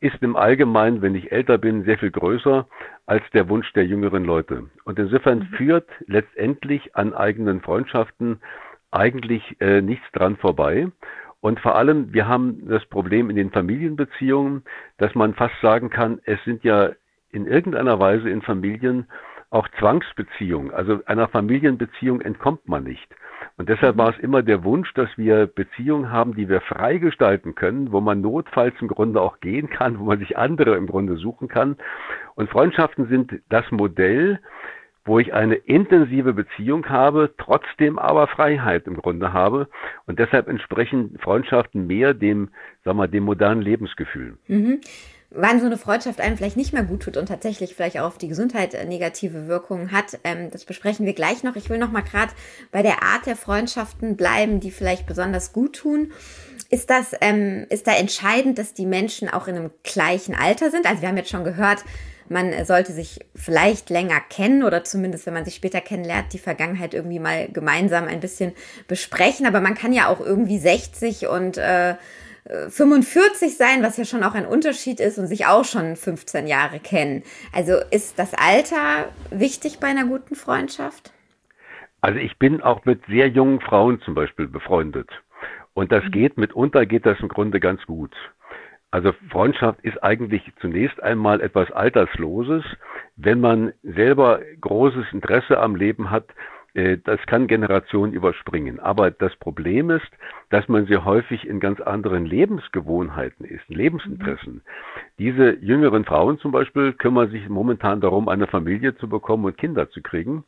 ist 0.00 0.22
im 0.22 0.36
Allgemeinen, 0.36 1.02
wenn 1.02 1.14
ich 1.14 1.32
älter 1.32 1.58
bin, 1.58 1.84
sehr 1.84 1.98
viel 1.98 2.10
größer 2.10 2.66
als 3.06 3.22
der 3.32 3.48
Wunsch 3.48 3.72
der 3.72 3.86
jüngeren 3.86 4.24
Leute. 4.24 4.64
Und 4.84 4.98
insofern 4.98 5.40
mhm. 5.40 5.56
führt 5.56 5.88
letztendlich 6.06 6.96
an 6.96 7.14
eigenen 7.14 7.60
Freundschaften 7.60 8.40
eigentlich 8.90 9.56
äh, 9.60 9.80
nichts 9.80 10.06
dran 10.12 10.36
vorbei. 10.36 10.88
Und 11.40 11.60
vor 11.60 11.76
allem, 11.76 12.12
wir 12.12 12.28
haben 12.28 12.68
das 12.68 12.84
Problem 12.86 13.30
in 13.30 13.36
den 13.36 13.50
Familienbeziehungen, 13.50 14.62
dass 14.98 15.14
man 15.14 15.34
fast 15.34 15.58
sagen 15.62 15.88
kann, 15.88 16.20
es 16.24 16.42
sind 16.44 16.64
ja 16.64 16.90
in 17.32 17.46
irgendeiner 17.46 17.98
Weise 17.98 18.28
in 18.28 18.42
Familien 18.42 19.06
auch 19.50 19.66
Zwangsbeziehungen. 19.78 20.72
Also 20.72 21.00
einer 21.06 21.28
Familienbeziehung 21.28 22.20
entkommt 22.20 22.68
man 22.68 22.84
nicht. 22.84 23.08
Und 23.56 23.68
deshalb 23.68 23.98
war 23.98 24.10
es 24.10 24.18
immer 24.18 24.42
der 24.42 24.64
Wunsch, 24.64 24.92
dass 24.94 25.08
wir 25.16 25.46
Beziehungen 25.46 26.10
haben, 26.10 26.34
die 26.34 26.48
wir 26.48 26.60
frei 26.60 26.98
gestalten 26.98 27.54
können, 27.54 27.92
wo 27.92 28.00
man 28.00 28.20
notfalls 28.20 28.74
im 28.80 28.88
Grunde 28.88 29.20
auch 29.20 29.40
gehen 29.40 29.70
kann, 29.70 29.98
wo 29.98 30.04
man 30.04 30.18
sich 30.18 30.36
andere 30.38 30.76
im 30.76 30.86
Grunde 30.86 31.16
suchen 31.16 31.48
kann. 31.48 31.76
Und 32.34 32.50
Freundschaften 32.50 33.08
sind 33.08 33.40
das 33.48 33.70
Modell, 33.70 34.40
wo 35.04 35.18
ich 35.18 35.32
eine 35.32 35.54
intensive 35.54 36.32
Beziehung 36.32 36.88
habe, 36.88 37.34
trotzdem 37.38 37.98
aber 37.98 38.26
Freiheit 38.26 38.86
im 38.86 38.96
Grunde 38.96 39.32
habe. 39.32 39.68
Und 40.06 40.18
deshalb 40.18 40.48
entsprechen 40.48 41.18
Freundschaften 41.20 41.86
mehr 41.86 42.14
dem, 42.14 42.50
sagen 42.84 42.98
wir, 42.98 43.08
dem 43.08 43.24
modernen 43.24 43.62
Lebensgefühl. 43.62 44.36
Mhm 44.46 44.80
wann 45.30 45.60
so 45.60 45.66
eine 45.66 45.78
Freundschaft 45.78 46.20
einem 46.20 46.36
vielleicht 46.36 46.56
nicht 46.56 46.72
mehr 46.72 46.82
gut 46.82 47.02
tut 47.02 47.16
und 47.16 47.26
tatsächlich 47.26 47.74
vielleicht 47.74 47.98
auch 47.98 48.06
auf 48.06 48.18
die 48.18 48.28
Gesundheit 48.28 48.74
äh, 48.74 48.84
negative 48.84 49.46
Wirkungen 49.46 49.92
hat. 49.92 50.18
Ähm, 50.24 50.50
das 50.50 50.64
besprechen 50.64 51.06
wir 51.06 51.14
gleich 51.14 51.42
noch. 51.44 51.56
Ich 51.56 51.70
will 51.70 51.78
noch 51.78 51.92
mal 51.92 52.02
gerade 52.02 52.32
bei 52.72 52.82
der 52.82 53.02
Art 53.02 53.26
der 53.26 53.36
Freundschaften 53.36 54.16
bleiben, 54.16 54.60
die 54.60 54.70
vielleicht 54.70 55.06
besonders 55.06 55.52
gut 55.52 55.76
tun. 55.76 56.12
Ist 56.68 56.90
das, 56.90 57.12
ähm, 57.20 57.66
ist 57.68 57.86
da 57.86 57.92
entscheidend, 57.92 58.58
dass 58.58 58.74
die 58.74 58.86
Menschen 58.86 59.28
auch 59.28 59.48
in 59.48 59.56
einem 59.56 59.70
gleichen 59.82 60.34
Alter 60.34 60.70
sind? 60.70 60.86
Also 60.86 61.02
wir 61.02 61.08
haben 61.08 61.16
jetzt 61.16 61.30
schon 61.30 61.44
gehört, 61.44 61.84
man 62.28 62.64
sollte 62.64 62.92
sich 62.92 63.18
vielleicht 63.34 63.90
länger 63.90 64.20
kennen 64.20 64.62
oder 64.62 64.84
zumindest, 64.84 65.26
wenn 65.26 65.34
man 65.34 65.44
sich 65.44 65.56
später 65.56 65.80
kennenlernt, 65.80 66.32
die 66.32 66.38
Vergangenheit 66.38 66.94
irgendwie 66.94 67.18
mal 67.18 67.48
gemeinsam 67.48 68.06
ein 68.06 68.20
bisschen 68.20 68.52
besprechen. 68.86 69.46
Aber 69.46 69.60
man 69.60 69.74
kann 69.74 69.92
ja 69.92 70.06
auch 70.06 70.20
irgendwie 70.20 70.58
60 70.58 71.26
und 71.26 71.58
äh, 71.58 71.96
45 72.68 73.56
sein, 73.56 73.82
was 73.82 73.96
ja 73.96 74.04
schon 74.04 74.22
auch 74.22 74.34
ein 74.34 74.46
Unterschied 74.46 75.00
ist 75.00 75.18
und 75.18 75.26
sich 75.26 75.46
auch 75.46 75.64
schon 75.64 75.96
15 75.96 76.46
Jahre 76.46 76.80
kennen. 76.80 77.22
Also 77.52 77.74
ist 77.90 78.18
das 78.18 78.34
Alter 78.34 79.10
wichtig 79.30 79.78
bei 79.78 79.88
einer 79.88 80.06
guten 80.06 80.34
Freundschaft? 80.34 81.12
Also 82.00 82.18
ich 82.18 82.38
bin 82.38 82.62
auch 82.62 82.84
mit 82.84 83.04
sehr 83.06 83.28
jungen 83.28 83.60
Frauen 83.60 84.00
zum 84.00 84.14
Beispiel 84.14 84.48
befreundet. 84.48 85.10
Und 85.74 85.92
das 85.92 86.04
mhm. 86.04 86.10
geht, 86.12 86.38
mitunter 86.38 86.86
geht 86.86 87.06
das 87.06 87.20
im 87.20 87.28
Grunde 87.28 87.60
ganz 87.60 87.84
gut. 87.86 88.14
Also 88.90 89.12
Freundschaft 89.30 89.80
ist 89.82 90.02
eigentlich 90.02 90.42
zunächst 90.60 91.00
einmal 91.00 91.40
etwas 91.40 91.70
Altersloses. 91.70 92.64
Wenn 93.16 93.40
man 93.40 93.72
selber 93.82 94.40
großes 94.60 95.04
Interesse 95.12 95.58
am 95.58 95.76
Leben 95.76 96.10
hat, 96.10 96.26
das 96.74 97.20
kann 97.26 97.48
Generationen 97.48 98.12
überspringen. 98.12 98.78
Aber 98.78 99.10
das 99.10 99.34
Problem 99.36 99.90
ist, 99.90 100.08
dass 100.50 100.68
man 100.68 100.86
sehr 100.86 101.04
häufig 101.04 101.46
in 101.46 101.60
ganz 101.60 101.80
anderen 101.80 102.26
Lebensgewohnheiten 102.26 103.44
ist, 103.44 103.68
Lebensinteressen. 103.68 104.62
Diese 105.18 105.56
jüngeren 105.60 106.04
Frauen 106.04 106.38
zum 106.38 106.52
Beispiel 106.52 106.92
kümmern 106.92 107.30
sich 107.30 107.48
momentan 107.48 108.00
darum, 108.00 108.28
eine 108.28 108.46
Familie 108.46 108.96
zu 108.96 109.08
bekommen 109.08 109.44
und 109.44 109.58
Kinder 109.58 109.90
zu 109.90 110.00
kriegen. 110.00 110.44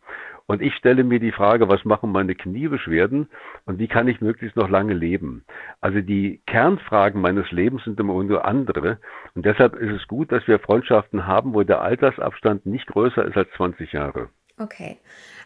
Und 0.47 0.61
ich 0.61 0.75
stelle 0.75 1.05
mir 1.05 1.21
die 1.21 1.33
Frage, 1.33 1.69
was 1.69 1.85
machen 1.85 2.11
meine 2.12 2.35
Kniebeschwerden 2.35 3.29
und 3.64 3.79
wie 3.79 3.88
kann 3.88 4.09
ich 4.09 4.21
möglichst 4.21 4.57
noch 4.57 4.69
lange 4.69 4.93
leben? 4.93 5.45
Also 5.81 6.00
die 6.00 6.41
Kernfragen 6.47 7.21
meines 7.21 7.50
Lebens 7.52 7.85
sind 7.85 7.99
immer 7.99 8.21
nur 8.23 8.45
andere. 8.45 8.99
Und 9.35 9.47
deshalb 9.47 9.75
ist 9.76 9.93
es 9.93 10.07
gut, 10.09 10.33
dass 10.33 10.47
wir 10.49 10.59
Freundschaften 10.59 11.26
haben, 11.26 11.55
wo 11.55 11.62
der 11.62 11.81
Altersabstand 11.81 12.67
nicht 12.67 12.87
größer 12.87 13.25
ist 13.25 13.37
als 13.37 13.50
20 13.57 13.93
Jahre. 13.93 14.29
Okay. 14.59 14.99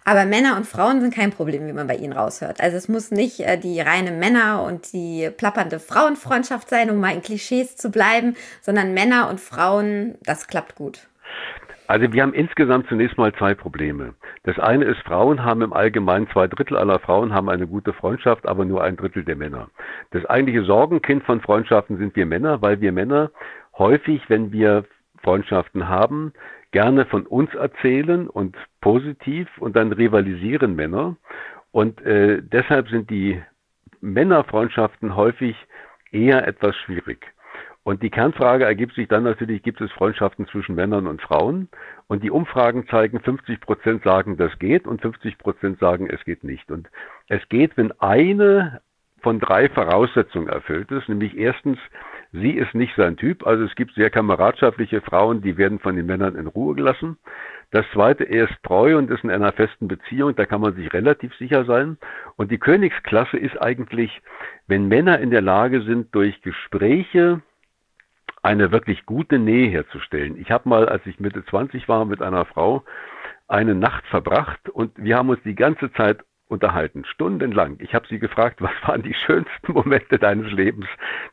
Aber 0.09 0.25
Männer 0.25 0.57
und 0.57 0.67
Frauen 0.69 1.01
sind 1.01 1.13
kein 1.13 1.33
Problem, 1.33 1.67
wie 1.67 1.73
man 1.73 1.89
bei 1.89 1.97
ihnen 1.97 2.13
raushört. 2.13 2.61
Also 2.61 2.77
es 2.77 2.89
muss 2.89 3.11
nicht 3.11 3.41
äh, 3.41 3.59
die 3.59 3.81
reine 3.81 4.13
Männer 4.13 4.63
und 4.63 4.93
die 4.93 5.29
plappernde 5.37 5.81
Frauenfreundschaft 5.81 6.71
sein, 6.71 6.91
um 6.91 7.01
mal 7.01 7.13
in 7.13 7.23
Klischees 7.23 7.77
zu 7.77 7.91
bleiben, 7.91 8.37
sondern 8.63 8.95
Männer 8.95 9.29
und 9.29 9.41
Frauen, 9.41 10.15
das 10.23 10.47
klappt 10.47 10.77
gut. 10.77 11.09
Also 11.89 12.13
wir 12.13 12.23
haben 12.23 12.35
insgesamt 12.35 12.89
zunächst 12.89 13.19
mal 13.19 13.33
zwei 13.35 13.55
Probleme. 13.55 14.15
Das 14.45 14.61
eine 14.61 14.85
ist, 14.85 15.01
Frauen 15.01 15.45
haben 15.45 15.63
im 15.63 15.73
Allgemeinen, 15.73 16.29
zwei 16.33 16.47
Drittel 16.47 16.77
aller 16.77 17.01
Frauen 17.01 17.35
haben 17.35 17.49
eine 17.49 17.67
gute 17.67 17.93
Freundschaft, 17.93 18.47
aber 18.47 18.65
nur 18.65 18.85
ein 18.85 18.97
Drittel 18.97 19.25
der 19.25 19.37
Männer. 19.37 19.71
Das 20.13 20.25
eigentliche 20.27 20.63
Sorgenkind 20.63 21.25
von 21.25 21.41
Freundschaften 21.41 21.99
sind 21.99 22.15
wir 22.15 22.27
Männer, 22.27 22.63
weil 22.63 22.81
wir 22.81 22.93
Männer 22.93 23.33
häufig, 23.77 24.23
wenn 24.29 24.53
wir 24.53 24.85
Freundschaften 25.23 25.89
haben, 25.89 26.33
gerne 26.73 27.07
von 27.07 27.27
uns 27.27 27.55
erzählen 27.55 28.29
und 28.29 28.57
positiv 28.81 29.49
und 29.59 29.77
dann 29.77 29.93
rivalisieren 29.93 30.77
Männer. 30.77 31.17
Und 31.73 32.01
äh, 32.03 32.43
deshalb 32.43 32.89
sind 32.89 33.11
die 33.11 33.43
Männerfreundschaften 34.01 35.17
häufig 35.17 35.57
eher 36.11 36.47
etwas 36.47 36.77
schwierig. 36.77 37.27
Und 37.87 38.03
die 38.03 38.11
Kernfrage 38.11 38.65
ergibt 38.65 38.95
sich 38.97 39.07
dann 39.07 39.23
natürlich, 39.23 39.63
gibt 39.63 39.81
es 39.81 39.93
Freundschaften 39.93 40.49
zwischen 40.49 40.75
Männern 40.75 41.07
und 41.07 41.23
Frauen? 41.23 41.69
Und 42.09 42.25
die 42.25 42.33
Umfragen 42.33 42.89
zeigen, 42.89 43.21
50 43.21 43.61
Prozent 43.61 44.03
sagen, 44.03 44.37
das 44.37 44.59
geht 44.59 44.89
und 44.89 45.03
50 45.03 45.39
Prozent 45.39 45.79
sagen, 45.79 46.11
es 46.11 46.25
geht 46.25 46.43
nicht. 46.43 46.69
Und 46.73 46.89
es 47.29 47.49
geht, 47.49 47.77
wenn 47.77 47.93
eine 48.01 48.81
von 49.23 49.39
drei 49.39 49.69
Voraussetzungen 49.69 50.49
erfüllt 50.49 50.91
ist, 50.91 51.09
nämlich 51.09 51.37
erstens, 51.37 51.79
sie 52.33 52.53
ist 52.53 52.75
nicht 52.75 52.95
sein 52.97 53.17
Typ, 53.17 53.47
also 53.47 53.65
es 53.65 53.75
gibt 53.75 53.95
sehr 53.95 54.11
kameradschaftliche 54.11 55.01
Frauen, 55.01 55.43
die 55.43 55.57
werden 55.57 55.79
von 55.79 55.97
den 55.97 56.07
Männern 56.07 56.37
in 56.37 56.47
Ruhe 56.47 56.75
gelassen. 56.75 57.17
Das 57.71 57.85
zweite, 57.93 58.25
er 58.25 58.49
ist 58.49 58.63
treu 58.63 58.97
und 58.97 59.11
ist 59.11 59.25
in 59.25 59.31
einer 59.31 59.53
festen 59.53 59.89
Beziehung, 59.89 60.37
da 60.37 60.47
kann 60.47 60.61
man 60.61 60.75
sich 60.75 60.93
relativ 60.93 61.35
sicher 61.37 61.65
sein. 61.65 61.99
Und 62.37 62.51
die 62.51 62.59
Königsklasse 62.59 63.37
ist 63.37 63.61
eigentlich, 63.61 64.23
wenn 64.67 64.89
Männer 64.89 65.19
in 65.19 65.31
der 65.31 65.43
Lage 65.43 65.83
sind, 65.83 66.15
durch 66.15 66.41
Gespräche, 66.43 67.43
eine 68.43 68.71
wirklich 68.71 69.05
gute 69.07 69.41
Nähe 69.41 69.69
herzustellen. 69.69 70.41
Ich 70.41 70.53
habe 70.53 70.69
mal, 70.69 70.89
als 70.89 71.05
ich 71.07 71.19
Mitte 71.19 71.45
20 71.45 71.89
war, 71.89 72.05
mit 72.05 72.23
einer 72.23 72.45
Frau 72.45 72.85
eine 73.49 73.75
Nacht 73.75 74.07
verbracht 74.07 74.69
und 74.69 74.93
wir 74.97 75.17
haben 75.17 75.29
uns 75.29 75.43
die 75.45 75.57
ganze 75.57 75.93
Zeit 75.93 76.21
unterhalten, 76.49 77.05
stundenlang. 77.05 77.77
Ich 77.81 77.95
habe 77.95 78.07
sie 78.09 78.19
gefragt, 78.19 78.57
was 78.63 78.73
waren 78.83 79.03
die 79.03 79.15
schönsten 79.15 79.73
Momente 79.73 80.19
deines 80.19 80.51
Lebens, 80.53 80.87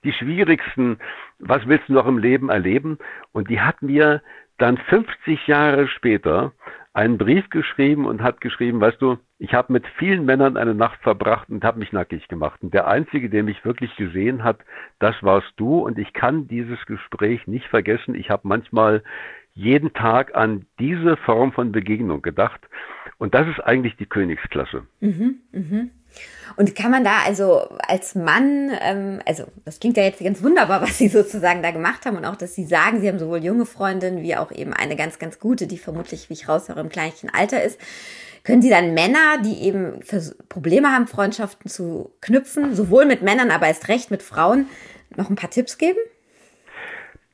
die 0.03 0.13
schwierigsten, 0.13 0.98
was 1.39 1.67
willst 1.67 1.89
du 1.89 1.93
noch 1.93 2.08
im 2.08 2.17
Leben 2.17 2.50
erleben? 2.50 2.98
Und 3.32 3.50
die 3.50 3.62
hat 3.62 3.82
mir 3.82 4.22
dann 4.58 4.77
50 4.77 5.48
Jahre 5.48 5.88
später 5.88 6.53
einen 6.93 7.17
Brief 7.17 7.50
geschrieben 7.50 8.05
und 8.05 8.22
hat 8.22 8.39
geschrieben, 8.39 8.79
weißt 8.79 9.01
du, 9.01 9.17
ich 9.39 9.53
habe 9.55 9.74
mit 9.74 9.86
vielen 9.98 10.25
Männern 10.25 10.58
eine 10.58 10.75
Nacht 10.75 11.01
verbracht 11.01 11.50
und 11.50 11.63
habe 11.63 11.79
mich 11.79 11.91
nackig 11.91 12.27
gemacht. 12.27 12.62
Und 12.62 12.74
der 12.74 12.88
Einzige, 12.88 13.29
der 13.29 13.43
mich 13.43 13.65
wirklich 13.65 13.96
gesehen 13.96 14.43
hat, 14.43 14.60
das 15.00 15.15
warst 15.22 15.51
du. 15.58 15.79
Und 15.79 15.98
ich 15.98 16.13
kann 16.13 16.48
dieses 16.48 16.86
Gespräch 16.86 17.48
nicht 17.48 17.65
vergessen. 17.67 18.13
Ich 18.13 18.29
habe 18.29 18.48
manchmal 18.48 19.03
jeden 19.53 19.93
Tag 19.93 20.36
an 20.36 20.65
diese 20.79 21.17
Form 21.17 21.51
von 21.51 21.72
Begegnung 21.72 22.22
gedacht. 22.22 22.62
Und 23.17 23.33
das 23.33 23.48
ist 23.48 23.60
eigentlich 23.60 23.95
die 23.98 24.05
Königsklasse. 24.05 24.83
Mhm, 25.00 25.39
mhm. 25.51 25.91
Und 26.55 26.75
kann 26.75 26.91
man 26.91 27.03
da 27.03 27.19
also 27.25 27.69
als 27.88 28.15
Mann, 28.15 28.72
ähm, 28.81 29.22
also 29.25 29.45
das 29.65 29.79
klingt 29.79 29.98
ja 29.98 30.03
jetzt 30.03 30.24
ganz 30.24 30.43
wunderbar, 30.43 30.81
was 30.83 30.98
Sie 30.98 31.07
sozusagen 31.07 31.63
da 31.63 31.72
gemacht 31.72 32.05
haben 32.05 32.17
und 32.17 32.25
auch, 32.25 32.36
dass 32.36 32.55
Sie 32.55 32.65
sagen, 32.65 33.01
Sie 33.01 33.07
haben 33.07 33.19
sowohl 33.19 33.43
junge 33.43 33.65
Freundinnen 33.65 34.22
wie 34.22 34.36
auch 34.36 34.51
eben 34.51 34.74
eine 34.74 34.95
ganz, 34.95 35.19
ganz 35.19 35.39
gute, 35.39 35.67
die 35.67 35.77
vermutlich, 35.77 36.29
wie 36.29 36.33
ich 36.33 36.50
raushöre, 36.50 36.79
im 36.79 36.89
gleichen 36.89 37.29
Alter 37.29 37.63
ist. 37.63 37.79
Können 38.43 38.62
Sie 38.62 38.69
dann 38.69 38.93
Männer, 38.93 39.41
die 39.43 39.63
eben 39.63 40.01
Probleme 40.50 40.89
haben, 40.89 41.07
Freundschaften 41.07 41.69
zu 41.69 42.12
knüpfen, 42.19 42.75
sowohl 42.75 43.05
mit 43.05 43.22
Männern, 43.22 43.51
aber 43.51 43.67
erst 43.67 43.88
recht 43.88 44.12
mit 44.12 44.22
Frauen, 44.22 44.67
noch 45.15 45.29
ein 45.29 45.38
paar 45.38 45.50
Tipps 45.50 45.77
geben? 45.77 46.00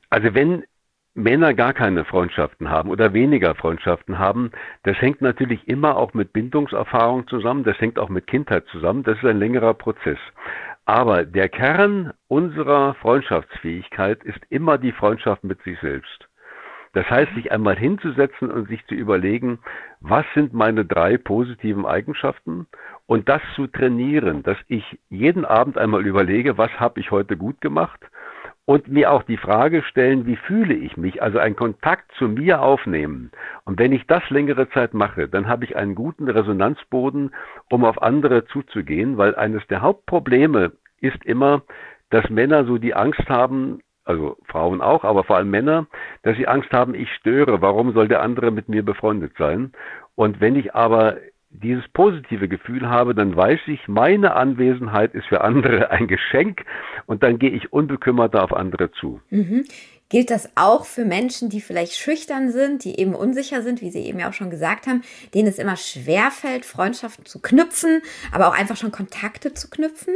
Also 0.08 0.34
wenn 0.34 0.64
Männer 1.22 1.54
gar 1.54 1.72
keine 1.72 2.04
Freundschaften 2.04 2.70
haben 2.70 2.90
oder 2.90 3.12
weniger 3.12 3.54
Freundschaften 3.54 4.18
haben, 4.18 4.50
das 4.82 5.00
hängt 5.00 5.20
natürlich 5.20 5.68
immer 5.68 5.96
auch 5.96 6.14
mit 6.14 6.32
Bindungserfahrung 6.32 7.26
zusammen, 7.28 7.64
das 7.64 7.80
hängt 7.80 7.98
auch 7.98 8.08
mit 8.08 8.26
Kindheit 8.26 8.66
zusammen, 8.68 9.02
das 9.02 9.18
ist 9.18 9.24
ein 9.24 9.38
längerer 9.38 9.74
Prozess. 9.74 10.18
Aber 10.86 11.24
der 11.24 11.48
Kern 11.48 12.12
unserer 12.26 12.94
Freundschaftsfähigkeit 12.94 14.24
ist 14.24 14.40
immer 14.48 14.78
die 14.78 14.92
Freundschaft 14.92 15.44
mit 15.44 15.62
sich 15.62 15.78
selbst. 15.80 16.28
Das 16.92 17.08
heißt, 17.08 17.32
sich 17.34 17.52
einmal 17.52 17.78
hinzusetzen 17.78 18.50
und 18.50 18.68
sich 18.68 18.84
zu 18.86 18.94
überlegen, 18.96 19.60
was 20.00 20.24
sind 20.34 20.52
meine 20.52 20.84
drei 20.84 21.18
positiven 21.18 21.86
Eigenschaften 21.86 22.66
und 23.06 23.28
das 23.28 23.42
zu 23.54 23.68
trainieren, 23.68 24.42
dass 24.42 24.58
ich 24.66 24.98
jeden 25.08 25.44
Abend 25.44 25.78
einmal 25.78 26.04
überlege, 26.04 26.58
was 26.58 26.70
habe 26.80 26.98
ich 26.98 27.12
heute 27.12 27.36
gut 27.36 27.60
gemacht 27.60 28.00
und 28.70 28.86
mir 28.86 29.10
auch 29.10 29.24
die 29.24 29.36
Frage 29.36 29.82
stellen, 29.82 30.26
wie 30.26 30.36
fühle 30.36 30.74
ich 30.74 30.96
mich, 30.96 31.20
also 31.20 31.40
einen 31.40 31.56
Kontakt 31.56 32.12
zu 32.12 32.28
mir 32.28 32.62
aufnehmen. 32.62 33.32
Und 33.64 33.80
wenn 33.80 33.90
ich 33.90 34.06
das 34.06 34.22
längere 34.30 34.70
Zeit 34.70 34.94
mache, 34.94 35.26
dann 35.26 35.48
habe 35.48 35.64
ich 35.64 35.74
einen 35.74 35.96
guten 35.96 36.28
Resonanzboden, 36.28 37.34
um 37.68 37.84
auf 37.84 38.00
andere 38.00 38.44
zuzugehen, 38.44 39.18
weil 39.18 39.34
eines 39.34 39.66
der 39.66 39.82
Hauptprobleme 39.82 40.70
ist 41.00 41.24
immer, 41.24 41.62
dass 42.10 42.30
Männer 42.30 42.64
so 42.64 42.78
die 42.78 42.94
Angst 42.94 43.28
haben, 43.28 43.80
also 44.04 44.36
Frauen 44.46 44.80
auch, 44.80 45.02
aber 45.02 45.24
vor 45.24 45.38
allem 45.38 45.50
Männer, 45.50 45.88
dass 46.22 46.36
sie 46.36 46.46
Angst 46.46 46.70
haben, 46.70 46.94
ich 46.94 47.12
störe, 47.14 47.60
warum 47.60 47.92
soll 47.92 48.06
der 48.06 48.22
andere 48.22 48.52
mit 48.52 48.68
mir 48.68 48.84
befreundet 48.84 49.32
sein? 49.36 49.72
Und 50.14 50.40
wenn 50.40 50.54
ich 50.54 50.76
aber 50.76 51.16
dieses 51.50 51.86
positive 51.88 52.48
Gefühl 52.48 52.88
habe, 52.88 53.14
dann 53.14 53.36
weiß 53.36 53.60
ich, 53.66 53.86
meine 53.88 54.34
Anwesenheit 54.34 55.14
ist 55.14 55.26
für 55.26 55.42
andere 55.42 55.90
ein 55.90 56.06
Geschenk 56.06 56.64
und 57.06 57.22
dann 57.22 57.38
gehe 57.38 57.50
ich 57.50 57.72
unbekümmerter 57.72 58.42
auf 58.42 58.52
andere 58.52 58.90
zu. 58.92 59.20
Mhm. 59.30 59.64
Gilt 60.08 60.30
das 60.30 60.50
auch 60.56 60.86
für 60.86 61.04
Menschen, 61.04 61.50
die 61.50 61.60
vielleicht 61.60 61.92
schüchtern 61.92 62.50
sind, 62.50 62.82
die 62.82 62.98
eben 62.98 63.14
unsicher 63.14 63.62
sind, 63.62 63.80
wie 63.80 63.90
Sie 63.90 64.00
eben 64.00 64.18
ja 64.18 64.28
auch 64.28 64.32
schon 64.32 64.50
gesagt 64.50 64.88
haben, 64.88 65.02
denen 65.34 65.46
es 65.46 65.58
immer 65.58 65.76
schwerfällt, 65.76 66.64
Freundschaften 66.64 67.26
zu 67.26 67.40
knüpfen, 67.40 68.02
aber 68.32 68.48
auch 68.48 68.58
einfach 68.58 68.76
schon 68.76 68.90
Kontakte 68.90 69.54
zu 69.54 69.70
knüpfen? 69.70 70.14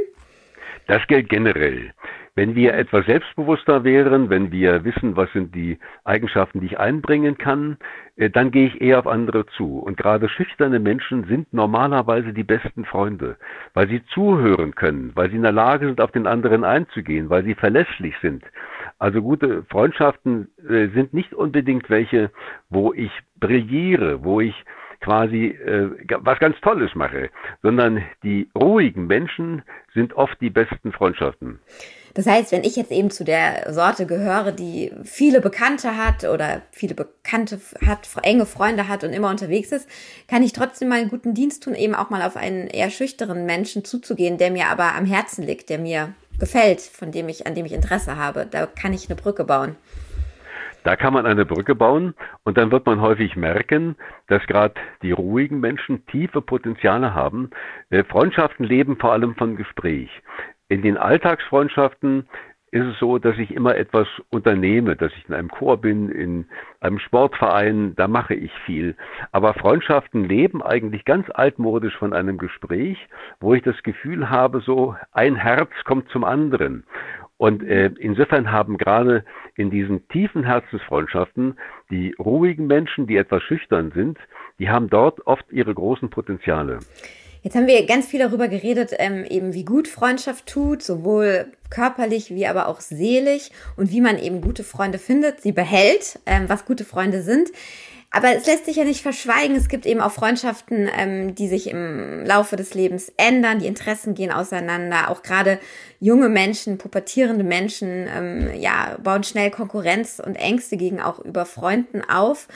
Das 0.88 1.06
gilt 1.06 1.28
generell. 1.28 1.92
Wenn 2.36 2.56
wir 2.56 2.74
etwas 2.74 3.06
selbstbewusster 3.06 3.84
wären, 3.84 4.28
wenn 4.28 4.50
wir 4.50 4.84
wissen, 4.84 5.16
was 5.16 5.32
sind 5.32 5.54
die 5.54 5.78
Eigenschaften, 6.02 6.60
die 6.60 6.66
ich 6.66 6.78
einbringen 6.80 7.38
kann, 7.38 7.76
äh, 8.16 8.28
dann 8.28 8.50
gehe 8.50 8.66
ich 8.66 8.80
eher 8.80 8.98
auf 8.98 9.06
andere 9.06 9.46
zu. 9.46 9.78
Und 9.78 9.96
gerade 9.96 10.28
schüchterne 10.28 10.80
Menschen 10.80 11.24
sind 11.24 11.52
normalerweise 11.52 12.32
die 12.32 12.42
besten 12.42 12.84
Freunde, 12.84 13.36
weil 13.72 13.88
sie 13.88 14.04
zuhören 14.06 14.74
können, 14.74 15.12
weil 15.14 15.30
sie 15.30 15.36
in 15.36 15.42
der 15.42 15.52
Lage 15.52 15.86
sind, 15.86 16.00
auf 16.00 16.10
den 16.10 16.26
anderen 16.26 16.64
einzugehen, 16.64 17.30
weil 17.30 17.44
sie 17.44 17.54
verlässlich 17.54 18.16
sind. 18.20 18.44
Also 18.98 19.22
gute 19.22 19.62
Freundschaften 19.70 20.48
äh, 20.68 20.88
sind 20.88 21.14
nicht 21.14 21.34
unbedingt 21.34 21.88
welche, 21.88 22.30
wo 22.68 22.92
ich 22.92 23.12
brilliere, 23.38 24.24
wo 24.24 24.40
ich 24.40 24.64
quasi 25.04 25.48
äh, 25.48 25.90
was 26.20 26.38
ganz 26.38 26.56
Tolles 26.62 26.94
mache, 26.94 27.30
sondern 27.62 28.02
die 28.22 28.48
ruhigen 28.58 29.06
Menschen 29.06 29.62
sind 29.92 30.14
oft 30.14 30.40
die 30.40 30.50
besten 30.50 30.92
Freundschaften. 30.92 31.60
Das 32.14 32.26
heißt, 32.26 32.52
wenn 32.52 32.62
ich 32.62 32.76
jetzt 32.76 32.92
eben 32.92 33.10
zu 33.10 33.24
der 33.24 33.72
Sorte 33.74 34.06
gehöre, 34.06 34.52
die 34.52 34.92
viele 35.02 35.40
Bekannte 35.40 35.96
hat 35.96 36.24
oder 36.24 36.62
viele 36.70 36.94
Bekannte 36.94 37.60
hat, 37.84 38.08
enge 38.22 38.46
Freunde 38.46 38.88
hat 38.88 39.04
und 39.04 39.12
immer 39.12 39.30
unterwegs 39.30 39.72
ist, 39.72 39.88
kann 40.28 40.42
ich 40.42 40.52
trotzdem 40.52 40.88
mal 40.88 41.00
einen 41.00 41.10
guten 41.10 41.34
Dienst 41.34 41.64
tun, 41.64 41.74
eben 41.74 41.94
auch 41.94 42.10
mal 42.10 42.22
auf 42.22 42.36
einen 42.36 42.68
eher 42.68 42.90
schüchteren 42.90 43.46
Menschen 43.46 43.84
zuzugehen, 43.84 44.38
der 44.38 44.52
mir 44.52 44.68
aber 44.68 44.94
am 44.94 45.06
Herzen 45.06 45.44
liegt, 45.44 45.68
der 45.68 45.78
mir 45.78 46.14
gefällt, 46.38 46.80
von 46.80 47.10
dem 47.10 47.28
ich, 47.28 47.46
an 47.46 47.54
dem 47.54 47.66
ich 47.66 47.72
Interesse 47.72 48.16
habe. 48.16 48.46
Da 48.48 48.66
kann 48.66 48.92
ich 48.92 49.10
eine 49.10 49.20
Brücke 49.20 49.44
bauen. 49.44 49.76
Da 50.84 50.96
kann 50.96 51.14
man 51.14 51.26
eine 51.26 51.46
Brücke 51.46 51.74
bauen 51.74 52.14
und 52.44 52.58
dann 52.58 52.70
wird 52.70 52.86
man 52.86 53.00
häufig 53.00 53.36
merken, 53.36 53.96
dass 54.28 54.46
gerade 54.46 54.74
die 55.02 55.12
ruhigen 55.12 55.58
Menschen 55.58 56.06
tiefe 56.06 56.42
Potenziale 56.42 57.14
haben. 57.14 57.50
Äh, 57.90 58.04
Freundschaften 58.04 58.64
leben 58.64 58.96
vor 58.98 59.12
allem 59.12 59.34
von 59.34 59.56
Gespräch. 59.56 60.10
In 60.68 60.82
den 60.82 60.98
Alltagsfreundschaften 60.98 62.28
ist 62.74 62.86
es 62.86 62.98
so, 62.98 63.18
dass 63.18 63.38
ich 63.38 63.52
immer 63.52 63.76
etwas 63.76 64.08
unternehme, 64.30 64.96
dass 64.96 65.12
ich 65.12 65.28
in 65.28 65.34
einem 65.34 65.48
Chor 65.48 65.80
bin, 65.80 66.08
in 66.08 66.46
einem 66.80 66.98
Sportverein, 66.98 67.94
da 67.94 68.08
mache 68.08 68.34
ich 68.34 68.52
viel. 68.66 68.96
Aber 69.30 69.54
Freundschaften 69.54 70.24
leben 70.24 70.60
eigentlich 70.60 71.04
ganz 71.04 71.28
altmodisch 71.30 71.96
von 71.96 72.12
einem 72.12 72.36
Gespräch, 72.36 72.98
wo 73.38 73.54
ich 73.54 73.62
das 73.62 73.80
Gefühl 73.84 74.28
habe, 74.28 74.60
so 74.60 74.96
ein 75.12 75.36
Herz 75.36 75.70
kommt 75.84 76.08
zum 76.08 76.24
anderen. 76.24 76.84
Und 77.44 77.62
äh, 77.62 77.90
insofern 77.98 78.50
haben 78.50 78.78
gerade 78.78 79.22
in 79.54 79.68
diesen 79.68 80.08
tiefen 80.08 80.44
Herzensfreundschaften 80.44 81.58
die 81.90 82.14
ruhigen 82.18 82.66
Menschen, 82.66 83.06
die 83.06 83.18
etwas 83.18 83.42
schüchtern 83.42 83.92
sind, 83.94 84.16
die 84.58 84.70
haben 84.70 84.88
dort 84.88 85.26
oft 85.26 85.44
ihre 85.52 85.74
großen 85.74 86.08
Potenziale. 86.08 86.78
Jetzt 87.42 87.54
haben 87.54 87.66
wir 87.66 87.84
ganz 87.84 88.06
viel 88.06 88.20
darüber 88.20 88.48
geredet, 88.48 88.92
ähm, 88.98 89.26
eben 89.28 89.52
wie 89.52 89.66
gut 89.66 89.88
Freundschaft 89.88 90.46
tut, 90.46 90.82
sowohl 90.82 91.52
körperlich 91.68 92.34
wie 92.34 92.46
aber 92.46 92.66
auch 92.66 92.80
seelisch 92.80 93.50
und 93.76 93.90
wie 93.90 94.00
man 94.00 94.18
eben 94.18 94.40
gute 94.40 94.64
Freunde 94.64 94.96
findet, 94.96 95.42
sie 95.42 95.52
behält, 95.52 96.18
ähm, 96.24 96.44
was 96.48 96.64
gute 96.64 96.86
Freunde 96.86 97.20
sind. 97.20 97.50
Aber 98.14 98.32
es 98.32 98.46
lässt 98.46 98.66
sich 98.66 98.76
ja 98.76 98.84
nicht 98.84 99.02
verschweigen. 99.02 99.56
Es 99.56 99.68
gibt 99.68 99.86
eben 99.86 100.00
auch 100.00 100.12
Freundschaften, 100.12 100.88
ähm, 100.96 101.34
die 101.34 101.48
sich 101.48 101.68
im 101.68 102.24
Laufe 102.24 102.54
des 102.54 102.72
Lebens 102.72 103.12
ändern. 103.16 103.58
Die 103.58 103.66
Interessen 103.66 104.14
gehen 104.14 104.30
auseinander. 104.30 105.10
Auch 105.10 105.24
gerade 105.24 105.58
junge 105.98 106.28
Menschen, 106.28 106.78
pubertierende 106.78 107.42
Menschen, 107.42 108.08
ähm, 108.16 108.50
ja, 108.54 108.96
bauen 109.02 109.24
schnell 109.24 109.50
Konkurrenz 109.50 110.22
und 110.24 110.36
Ängste 110.36 110.76
gegen 110.76 111.00
auch 111.00 111.18
über 111.18 111.44
Freunden 111.44 112.02
auf. 112.02 112.46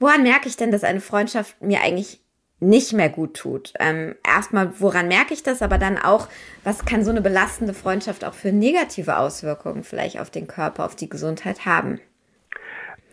Woran 0.00 0.22
merke 0.22 0.48
ich 0.48 0.56
denn, 0.56 0.70
dass 0.70 0.82
eine 0.82 1.02
Freundschaft 1.02 1.60
mir 1.60 1.82
eigentlich 1.82 2.22
nicht 2.60 2.94
mehr 2.94 3.10
gut 3.10 3.34
tut? 3.34 3.74
Ähm, 3.80 4.14
erstmal, 4.26 4.80
woran 4.80 5.08
merke 5.08 5.34
ich 5.34 5.42
das? 5.42 5.60
Aber 5.60 5.76
dann 5.76 5.98
auch, 5.98 6.26
was 6.64 6.86
kann 6.86 7.04
so 7.04 7.10
eine 7.10 7.20
belastende 7.20 7.74
Freundschaft 7.74 8.24
auch 8.24 8.34
für 8.34 8.50
negative 8.50 9.18
Auswirkungen 9.18 9.84
vielleicht 9.84 10.18
auf 10.18 10.30
den 10.30 10.46
Körper, 10.46 10.86
auf 10.86 10.96
die 10.96 11.10
Gesundheit 11.10 11.66
haben? 11.66 12.00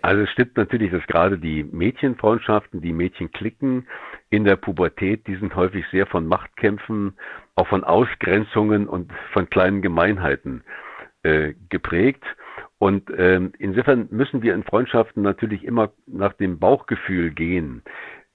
Also 0.01 0.23
es 0.23 0.29
stimmt 0.29 0.55
natürlich, 0.57 0.91
dass 0.91 1.05
gerade 1.07 1.37
die 1.37 1.63
Mädchenfreundschaften, 1.63 2.81
die 2.81 2.93
Mädchenklicken 2.93 3.87
in 4.29 4.45
der 4.45 4.55
Pubertät, 4.55 5.27
die 5.27 5.35
sind 5.35 5.55
häufig 5.55 5.85
sehr 5.91 6.05
von 6.05 6.25
Machtkämpfen, 6.25 7.17
auch 7.55 7.67
von 7.67 7.83
Ausgrenzungen 7.83 8.87
und 8.87 9.11
von 9.33 9.49
kleinen 9.49 9.81
Gemeinheiten 9.81 10.63
äh, 11.23 11.53
geprägt. 11.69 12.23
Und 12.77 13.11
ähm, 13.17 13.51
insofern 13.59 14.07
müssen 14.09 14.41
wir 14.41 14.53
in 14.53 14.63
Freundschaften 14.63 15.21
natürlich 15.21 15.65
immer 15.65 15.91
nach 16.07 16.33
dem 16.33 16.59
Bauchgefühl 16.59 17.31
gehen. 17.31 17.83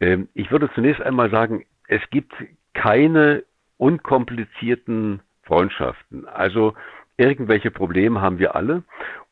Ähm, 0.01 0.29
ich 0.35 0.51
würde 0.51 0.71
zunächst 0.75 1.01
einmal 1.01 1.31
sagen, 1.31 1.65
es 1.89 2.03
gibt 2.11 2.33
keine 2.75 3.45
unkomplizierten 3.79 5.21
Freundschaften. 5.45 6.27
Also 6.29 6.75
irgendwelche 7.17 7.71
Probleme 7.71 8.21
haben 8.21 8.39
wir 8.39 8.55
alle 8.55 8.83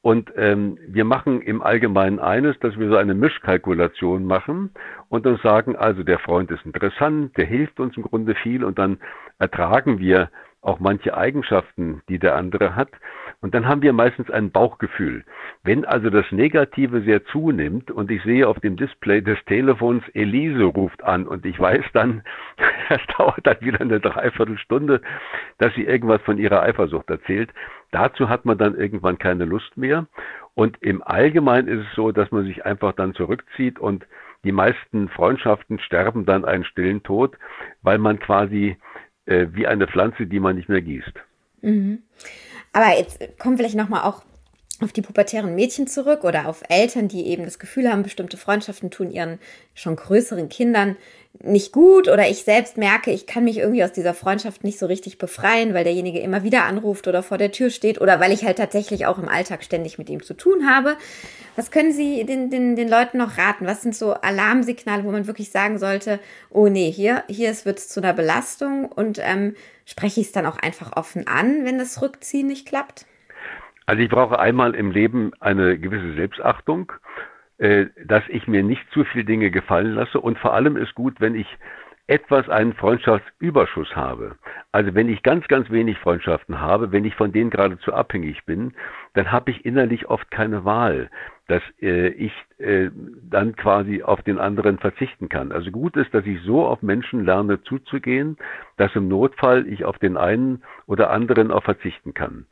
und 0.02 0.32
ähm, 0.37 0.78
wir 0.87 1.04
machen 1.04 1.40
im 1.40 1.62
Allgemeinen 1.62 2.18
eines, 2.18 2.59
dass 2.59 2.76
wir 2.76 2.88
so 2.88 2.97
eine 2.97 3.14
Mischkalkulation 3.14 4.26
machen 4.26 4.71
und 5.09 5.25
dann 5.25 5.38
sagen, 5.38 5.76
also 5.76 6.02
der 6.02 6.18
Freund 6.18 6.50
ist 6.50 6.66
interessant, 6.66 7.37
der 7.37 7.47
hilft 7.47 7.78
uns 7.78 7.97
im 7.97 8.02
Grunde 8.02 8.35
viel 8.35 8.64
und 8.64 8.78
dann 8.78 8.99
ertragen 9.38 10.00
wir 10.00 10.28
auch 10.61 10.78
manche 10.78 11.16
Eigenschaften, 11.16 12.02
die 12.09 12.18
der 12.18 12.37
andere 12.37 12.76
hat. 12.76 12.90
Und 13.40 13.54
dann 13.54 13.66
haben 13.66 13.82
wir 13.82 13.92
meistens 13.92 14.30
ein 14.30 14.52
Bauchgefühl. 14.52 15.25
Wenn 15.64 15.85
also 15.85 16.09
das 16.09 16.30
Negative 16.30 17.02
sehr 17.02 17.25
zunimmt 17.26 17.90
und 17.90 18.11
ich 18.11 18.23
sehe 18.23 18.47
auf 18.47 18.61
dem 18.61 18.76
Display 18.76 19.21
des 19.21 19.38
Telefons, 19.47 20.04
Elise 20.14 20.62
ruft 20.62 21.02
an 21.02 21.26
und 21.26 21.44
ich 21.44 21.59
weiß 21.59 21.85
dann, 21.92 22.23
es 22.94 23.06
dauert 23.18 23.46
dann 23.46 23.61
wieder 23.61 23.80
eine 23.80 24.00
Dreiviertelstunde, 24.00 25.00
dass 25.58 25.75
sie 25.75 25.84
irgendwas 25.84 26.20
von 26.22 26.38
ihrer 26.38 26.62
Eifersucht 26.62 27.08
erzählt. 27.11 27.50
Dazu 27.90 28.28
hat 28.28 28.44
man 28.44 28.58
dann 28.58 28.76
irgendwann 28.76 29.18
keine 29.18 29.44
Lust 29.44 29.76
mehr. 29.76 30.06
Und 30.54 30.76
im 30.82 31.02
Allgemeinen 31.02 31.68
ist 31.68 31.87
es 31.88 31.94
so, 31.94 32.12
dass 32.12 32.30
man 32.30 32.44
sich 32.44 32.64
einfach 32.64 32.92
dann 32.92 33.14
zurückzieht 33.14 33.78
und 33.78 34.06
die 34.44 34.52
meisten 34.52 35.08
Freundschaften 35.08 35.78
sterben 35.78 36.26
dann 36.26 36.44
einen 36.44 36.64
stillen 36.64 37.02
Tod, 37.02 37.38
weil 37.82 37.99
man 37.99 38.18
quasi 38.18 38.76
äh, 39.26 39.46
wie 39.52 39.66
eine 39.66 39.87
Pflanze, 39.87 40.26
die 40.26 40.40
man 40.40 40.56
nicht 40.56 40.68
mehr 40.68 40.82
gießt. 40.82 41.12
Mhm. 41.62 42.02
Aber 42.72 42.96
jetzt 42.96 43.38
kommen 43.38 43.56
vielleicht 43.56 43.76
nochmal 43.76 44.02
auch 44.02 44.22
auf 44.84 44.92
die 44.92 45.02
pubertären 45.02 45.54
Mädchen 45.54 45.86
zurück 45.86 46.24
oder 46.24 46.48
auf 46.48 46.62
Eltern, 46.68 47.09
die 47.09 47.26
eben 47.26 47.44
das 47.44 47.59
Gefühl 47.59 47.90
haben, 47.90 48.02
bestimmte 48.02 48.37
Freundschaften 48.37 48.90
tun 48.90 49.11
ihren 49.11 49.38
schon 49.74 49.96
größeren 49.96 50.48
Kindern 50.48 50.96
nicht 51.40 51.72
gut 51.72 52.09
oder 52.09 52.28
ich 52.28 52.44
selbst 52.44 52.76
merke, 52.76 53.11
ich 53.11 53.26
kann 53.26 53.44
mich 53.44 53.59
irgendwie 53.59 53.83
aus 53.83 53.92
dieser 53.92 54.14
Freundschaft 54.14 54.64
nicht 54.64 54.78
so 54.78 54.87
richtig 54.87 55.18
befreien, 55.18 55.72
weil 55.72 55.85
derjenige 55.85 56.20
immer 56.20 56.42
wieder 56.42 56.64
anruft 56.64 57.09
oder 57.09 57.22
vor 57.22 57.38
der 57.38 57.52
Tür 57.52 57.70
steht 57.70 58.00
oder 58.00 58.20
weil 58.20 58.33
ich 58.33 58.44
halt 58.44 58.59
tatsächlich 58.59 59.07
auch 59.07 59.18
im 59.18 59.28
Alltag 59.28 59.64
ständig 59.64 59.98
mit 59.98 60.11
ihm 60.11 60.22
zu 60.22 60.35
tun 60.35 60.68
habe. 60.68 60.96
Was 61.57 61.70
können 61.70 61.92
Sie 61.92 62.24
den, 62.24 62.50
den, 62.50 62.76
den 62.76 62.88
Leuten 62.88 63.18
noch 63.18 63.38
raten? 63.38 63.66
Was 63.66 63.83
sind 63.83 63.96
so 63.96 64.12
Alarmsignale, 64.12 65.04
wo 65.04 65.11
man 65.11 65.26
wirklich 65.26 65.50
sagen 65.50 65.78
sollte, 65.78 66.20
oh 66.50 66.68
nee, 66.68 66.90
hier, 66.90 67.24
hier 67.28 67.52
wird 67.64 67.78
es 67.78 67.88
zu 67.88 68.00
einer 68.00 68.12
Belastung 68.12 68.87
und 68.87 69.18
ähm, 69.20 69.57
spreche 69.87 70.20
ich 70.20 70.26
es 70.26 70.33
dann 70.33 70.46
auch 70.46 70.59
einfach 70.59 70.96
offen 70.96 71.26
an, 71.26 71.64
wenn 71.64 71.78
das 71.78 72.00
Rückziehen 72.02 72.46
nicht 72.46 72.66
klappt? 72.66 73.07
Also 73.87 74.03
ich 74.03 74.09
brauche 74.09 74.38
einmal 74.38 74.75
im 74.75 74.90
Leben 74.90 75.33
eine 75.40 75.79
gewisse 75.79 76.14
Selbstachtung, 76.14 76.92
äh, 77.59 77.87
dass 78.05 78.23
ich 78.29 78.47
mir 78.47 78.62
nicht 78.62 78.83
zu 78.92 79.05
viele 79.05 79.25
Dinge 79.25 79.51
gefallen 79.51 79.95
lasse 79.95 80.21
und 80.21 80.38
vor 80.38 80.55
allem 80.55 80.77
ist 80.77 80.95
gut, 80.95 81.21
wenn 81.21 81.35
ich 81.35 81.47
etwas 82.09 82.49
einen 82.49 82.75
Freundschaftsüberschuss 82.75 83.95
habe. 83.95 84.37
Also 84.73 84.95
wenn 84.95 85.09
ich 85.09 85.23
ganz, 85.23 85.47
ganz 85.49 85.71
wenig 85.71 85.99
Freundschaften 85.99 86.61
habe, 86.61 86.90
wenn 86.90 87.05
ich 87.05 87.14
von 87.14 87.33
denen 87.33 87.51
geradezu 87.51 87.92
abhängig 87.92 88.45
bin, 88.45 88.75
dann 89.14 89.31
habe 89.31 89.51
ich 89.51 89.64
innerlich 89.64 90.09
oft 90.09 90.31
keine 90.31 90.64
Wahl, 90.64 91.11
dass 91.47 91.62
äh, 91.81 92.09
ich 92.09 92.33
äh, 92.59 92.90
dann 93.31 93.55
quasi 93.57 94.03
auf 94.03 94.21
den 94.23 94.38
anderen 94.38 94.79
verzichten 94.79 95.29
kann. 95.29 95.53
Also 95.53 95.71
gut 95.71 95.97
ist, 95.97 96.12
dass 96.12 96.27
ich 96.27 96.40
so 96.42 96.66
auf 96.66 96.83
Menschen 96.83 97.25
lerne 97.25 97.62
zuzugehen, 97.62 98.37
dass 98.77 98.95
im 98.97 99.09
Notfall 99.09 99.66
ich 99.66 99.85
auf 99.85 99.99
den 99.99 100.16
einen 100.16 100.62
oder 100.87 101.11
anderen 101.11 101.51
auch 101.53 101.62
verzichten 101.62 102.14
kann. 102.14 102.47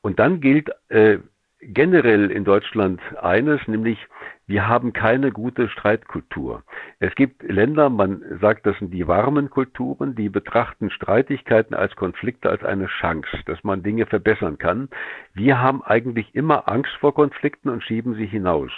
Und 0.00 0.18
dann 0.18 0.40
gilt 0.40 0.70
äh, 0.88 1.18
generell 1.60 2.30
in 2.30 2.44
Deutschland 2.44 3.00
eines, 3.20 3.66
nämlich 3.66 3.98
wir 4.46 4.66
haben 4.66 4.94
keine 4.94 5.30
gute 5.30 5.68
Streitkultur. 5.68 6.62
Es 7.00 7.14
gibt 7.14 7.42
Länder, 7.42 7.90
man 7.90 8.22
sagt, 8.40 8.64
das 8.64 8.78
sind 8.78 8.94
die 8.94 9.06
warmen 9.06 9.50
Kulturen, 9.50 10.14
die 10.14 10.30
betrachten 10.30 10.90
Streitigkeiten 10.90 11.74
als 11.74 11.94
Konflikte 11.96 12.48
als 12.48 12.64
eine 12.64 12.86
Chance, 12.86 13.28
dass 13.44 13.62
man 13.62 13.82
Dinge 13.82 14.06
verbessern 14.06 14.56
kann. 14.56 14.88
Wir 15.34 15.60
haben 15.60 15.82
eigentlich 15.82 16.34
immer 16.34 16.68
Angst 16.68 16.92
vor 17.00 17.12
Konflikten 17.12 17.68
und 17.68 17.84
schieben 17.84 18.14
sie 18.14 18.26
hinaus. 18.26 18.72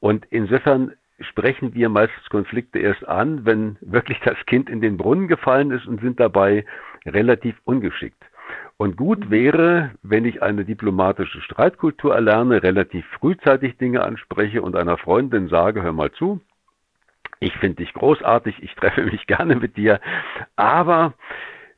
Und 0.00 0.26
insofern 0.30 0.92
sprechen 1.20 1.74
wir 1.74 1.88
meistens 1.88 2.28
Konflikte 2.28 2.78
erst 2.78 3.06
an, 3.06 3.44
wenn 3.44 3.76
wirklich 3.80 4.20
das 4.20 4.36
Kind 4.46 4.68
in 4.68 4.80
den 4.80 4.96
Brunnen 4.96 5.28
gefallen 5.28 5.70
ist 5.70 5.86
und 5.86 6.00
sind 6.00 6.20
dabei 6.20 6.64
relativ 7.06 7.56
ungeschickt. 7.64 8.22
Und 8.80 8.96
gut 8.96 9.28
wäre, 9.30 9.90
wenn 10.02 10.24
ich 10.24 10.42
eine 10.42 10.64
diplomatische 10.64 11.42
Streitkultur 11.42 12.14
erlerne, 12.14 12.62
relativ 12.62 13.04
frühzeitig 13.18 13.76
Dinge 13.76 14.02
anspreche 14.02 14.62
und 14.62 14.74
einer 14.74 14.96
Freundin 14.96 15.48
sage, 15.48 15.82
hör 15.82 15.92
mal 15.92 16.10
zu, 16.12 16.40
ich 17.40 17.54
finde 17.58 17.84
dich 17.84 17.92
großartig, 17.92 18.62
ich 18.62 18.74
treffe 18.76 19.02
mich 19.12 19.26
gerne 19.26 19.56
mit 19.56 19.76
dir, 19.76 20.00
aber 20.56 21.12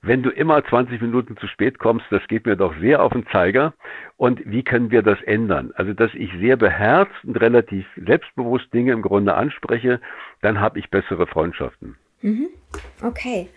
wenn 0.01 0.23
du 0.23 0.31
immer 0.31 0.65
20 0.65 1.01
Minuten 1.01 1.37
zu 1.39 1.49
spät 1.49 1.81
kommst, 1.81 2.07
das 2.11 2.23
geht 2.29 2.47
mir 2.47 2.55
doch 2.55 2.79
sehr 2.79 3.03
auf 3.03 3.13
den 3.13 3.27
Zeiger. 3.33 3.75
Und 4.17 4.41
wie 4.45 4.63
können 4.63 4.93
wir 4.93 5.03
das 5.03 5.21
ändern? 5.23 5.73
Also, 5.75 5.95
dass 5.95 6.15
ich 6.15 6.31
sehr 6.39 6.57
beherzt 6.57 7.25
und 7.25 7.41
relativ 7.41 7.85
selbstbewusst 7.97 8.73
Dinge 8.73 8.93
im 8.93 9.03
Grunde 9.03 9.35
anspreche, 9.35 10.01
dann 10.41 10.61
habe 10.61 10.79
ich 10.79 10.89
bessere 10.89 11.27
Freundschaften. 11.27 11.97
Mhm. 12.21 12.49
Okay. 13.03 13.49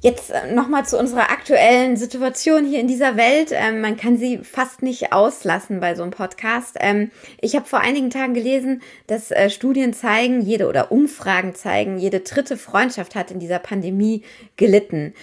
Jetzt 0.00 0.30
äh, 0.30 0.52
nochmal 0.52 0.84
zu 0.84 0.98
unserer 0.98 1.30
aktuellen 1.30 1.96
Situation 1.96 2.64
hier 2.64 2.80
in 2.80 2.88
dieser 2.88 3.16
Welt. 3.16 3.50
Ähm, 3.52 3.80
man 3.80 3.96
kann 3.96 4.18
sie 4.18 4.38
fast 4.38 4.82
nicht 4.82 5.12
auslassen 5.12 5.80
bei 5.80 5.94
so 5.94 6.02
einem 6.02 6.12
Podcast. 6.12 6.76
Ähm, 6.80 7.10
ich 7.40 7.54
habe 7.54 7.66
vor 7.66 7.80
einigen 7.80 8.10
Tagen 8.10 8.34
gelesen, 8.34 8.82
dass 9.06 9.30
äh, 9.30 9.48
Studien 9.50 9.92
zeigen, 9.92 10.40
jede 10.40 10.68
oder 10.68 10.92
Umfragen 10.92 11.54
zeigen, 11.54 11.98
jede 11.98 12.20
dritte 12.20 12.56
Freundschaft 12.56 13.14
hat 13.14 13.30
in 13.30 13.38
dieser 13.38 13.58
Pandemie 13.58 14.22
gelitten. 14.56 15.14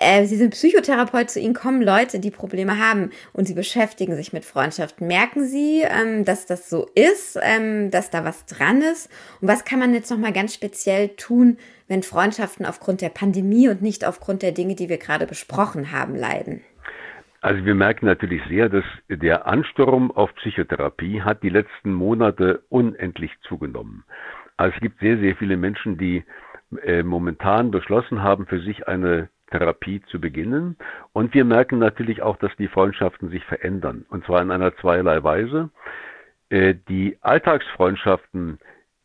Äh, 0.00 0.26
sie 0.26 0.36
sind 0.36 0.50
Psychotherapeut, 0.50 1.30
zu 1.30 1.40
Ihnen 1.40 1.54
kommen 1.54 1.82
Leute, 1.82 2.20
die 2.20 2.30
Probleme 2.30 2.78
haben 2.78 3.10
und 3.32 3.46
Sie 3.46 3.54
beschäftigen 3.54 4.16
sich 4.16 4.32
mit 4.32 4.44
Freundschaften. 4.44 5.06
Merken 5.06 5.46
Sie, 5.46 5.82
ähm, 5.82 6.24
dass 6.24 6.46
das 6.46 6.70
so 6.70 6.88
ist, 6.94 7.38
ähm, 7.40 7.90
dass 7.90 8.10
da 8.10 8.24
was 8.24 8.46
dran 8.46 8.82
ist? 8.82 9.08
Und 9.40 9.48
was 9.48 9.64
kann 9.64 9.78
man 9.78 9.94
jetzt 9.94 10.10
nochmal 10.10 10.32
ganz 10.32 10.54
speziell 10.54 11.08
tun, 11.10 11.58
wenn 11.88 12.02
Freundschaften 12.02 12.66
aufgrund 12.66 13.00
der 13.00 13.08
Pandemie 13.08 13.68
und 13.68 13.82
nicht 13.82 14.06
aufgrund 14.06 14.42
der 14.42 14.52
Dinge, 14.52 14.74
die 14.74 14.88
wir 14.88 14.98
gerade 14.98 15.26
besprochen 15.26 15.90
haben, 15.90 16.14
leiden? 16.14 16.62
Also 17.40 17.64
wir 17.64 17.74
merken 17.74 18.06
natürlich 18.06 18.42
sehr, 18.48 18.68
dass 18.68 18.84
der 19.08 19.46
Ansturm 19.46 20.10
auf 20.10 20.34
Psychotherapie 20.36 21.22
hat 21.22 21.42
die 21.42 21.50
letzten 21.50 21.92
Monate 21.92 22.62
unendlich 22.68 23.30
zugenommen. 23.42 24.04
Also 24.56 24.74
es 24.74 24.80
gibt 24.80 25.00
sehr, 25.00 25.18
sehr 25.18 25.36
viele 25.36 25.56
Menschen, 25.56 25.98
die 25.98 26.24
äh, 26.82 27.02
momentan 27.02 27.70
beschlossen 27.70 28.22
haben, 28.22 28.46
für 28.46 28.60
sich 28.60 28.88
eine 28.88 29.28
Therapie 29.50 30.02
zu 30.10 30.20
beginnen. 30.20 30.76
Und 31.12 31.32
wir 31.32 31.44
merken 31.44 31.78
natürlich 31.78 32.22
auch, 32.22 32.36
dass 32.36 32.54
die 32.56 32.68
Freundschaften 32.68 33.30
sich 33.30 33.44
verändern. 33.44 34.04
Und 34.10 34.26
zwar 34.26 34.42
in 34.42 34.50
einer 34.50 34.76
zweierlei 34.76 35.22
Weise. 35.22 35.70
Äh, 36.50 36.74
die 36.88 37.18
Alltagsfreundschaften, 37.20 38.58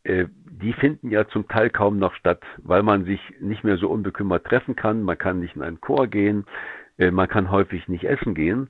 die 0.04 0.72
finden 0.74 1.10
ja 1.10 1.26
zum 1.28 1.48
Teil 1.48 1.70
kaum 1.70 1.98
noch 1.98 2.14
statt, 2.14 2.42
weil 2.58 2.82
man 2.82 3.04
sich 3.04 3.20
nicht 3.40 3.64
mehr 3.64 3.76
so 3.76 3.88
unbekümmert 3.88 4.44
treffen 4.44 4.76
kann. 4.76 5.02
Man 5.02 5.18
kann 5.18 5.40
nicht 5.40 5.56
in 5.56 5.62
einen 5.62 5.80
Chor 5.80 6.06
gehen. 6.06 6.44
Äh, 6.98 7.10
man 7.10 7.28
kann 7.28 7.50
häufig 7.50 7.88
nicht 7.88 8.04
essen 8.04 8.34
gehen. 8.34 8.68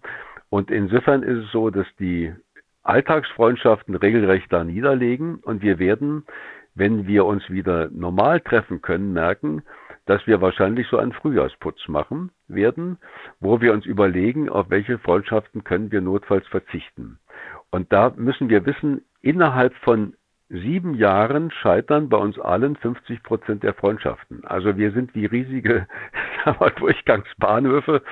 Und 0.49 0.71
insofern 0.71 1.23
ist 1.23 1.45
es 1.45 1.53
so, 1.53 1.71
dass 1.71 1.87
die 1.99 2.33
Alltagsfreundschaften 2.83 3.95
regelrecht 3.95 4.53
da 4.53 4.63
niederlegen 4.63 5.37
und 5.37 5.63
wir 5.63 5.79
werden, 5.79 6.25
wenn 6.75 7.07
wir 7.07 7.25
uns 7.25 7.49
wieder 7.49 7.89
normal 7.91 8.41
treffen 8.41 8.83
können, 8.83 9.13
merken, 9.13 9.63
dass 10.07 10.27
wir 10.27 10.43
wahrscheinlich 10.43 10.87
so 10.89 10.99
einen 10.99 11.13
Frühjahrsputz 11.13 11.89
machen 11.89 12.31
werden, 12.47 12.99
wo 13.41 13.63
wir 13.63 13.73
uns 13.73 13.87
überlegen, 13.87 14.51
auf 14.51 14.69
welche 14.69 14.99
Freundschaften 14.99 15.65
können 15.65 15.91
wir 15.93 16.03
notfalls 16.03 16.47
verzichten. 16.49 17.19
Und 17.71 17.91
da 17.93 18.13
müssen 18.17 18.51
wir 18.51 18.67
wissen, 18.67 19.03
innerhalb 19.23 19.75
von 19.77 20.15
sieben 20.55 20.95
Jahren 20.95 21.51
scheitern 21.51 22.09
bei 22.09 22.17
uns 22.17 22.39
allen 22.39 22.77
50 22.77 23.23
Prozent 23.23 23.63
der 23.63 23.75
Freundschaften. 23.75 24.45
Also 24.45 24.77
wir 24.77 24.93
sind 24.93 25.15
wie 25.15 25.27
riesige 25.27 25.87
Durchgangsbahnhöfe, 26.77 28.03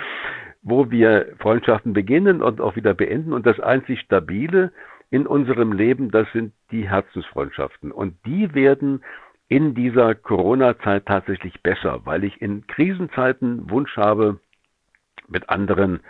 wo 0.63 0.91
wir 0.91 1.35
Freundschaften 1.39 1.93
beginnen 1.93 2.43
und 2.43 2.61
auch 2.61 2.77
wieder 2.77 2.95
beenden. 2.95 3.33
Und 3.33 3.47
das 3.47 3.61
einzig 3.61 4.01
Stabile 4.01 4.73
in 5.11 5.27
unserem 5.27 5.73
Leben, 5.73 6.11
das 6.11 6.27
sind 6.33 6.53
die 6.71 6.89
Herzensfreundschaften. 6.89 7.93
Und 7.93 8.17
die 8.27 8.55
werden 8.55 9.03
in 9.49 9.75
dieser 9.75 10.15
Corona-Zeit 10.15 11.07
tatsächlich 11.07 11.63
besser, 11.63 12.01
weil 12.05 12.25
ich 12.25 12.41
in 12.41 12.67
Krisenzeiten 12.67 13.71
Wunsch 13.71 13.97
habe, 13.97 14.41
mit 15.29 15.51
anderen 15.51 16.01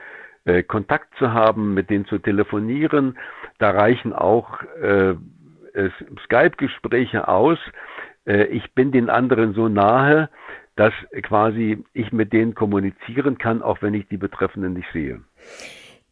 äh, 0.44 0.62
Kontakt 0.62 1.14
zu 1.18 1.32
haben, 1.32 1.74
mit 1.74 1.90
denen 1.90 2.06
zu 2.06 2.18
telefonieren. 2.18 3.18
Da 3.58 3.70
reichen 3.70 4.12
auch 4.12 4.62
äh, 4.80 5.14
Skype-Gespräche 6.24 7.28
aus. 7.28 7.58
Äh, 8.26 8.44
ich 8.46 8.72
bin 8.74 8.92
den 8.92 9.10
anderen 9.10 9.54
so 9.54 9.68
nahe, 9.68 10.28
dass 10.76 10.92
quasi 11.22 11.84
ich 11.92 12.12
mit 12.12 12.32
denen 12.32 12.54
kommunizieren 12.54 13.38
kann, 13.38 13.62
auch 13.62 13.82
wenn 13.82 13.94
ich 13.94 14.08
die 14.08 14.16
Betreffenden 14.16 14.72
nicht 14.74 14.90
sehe. 14.92 15.20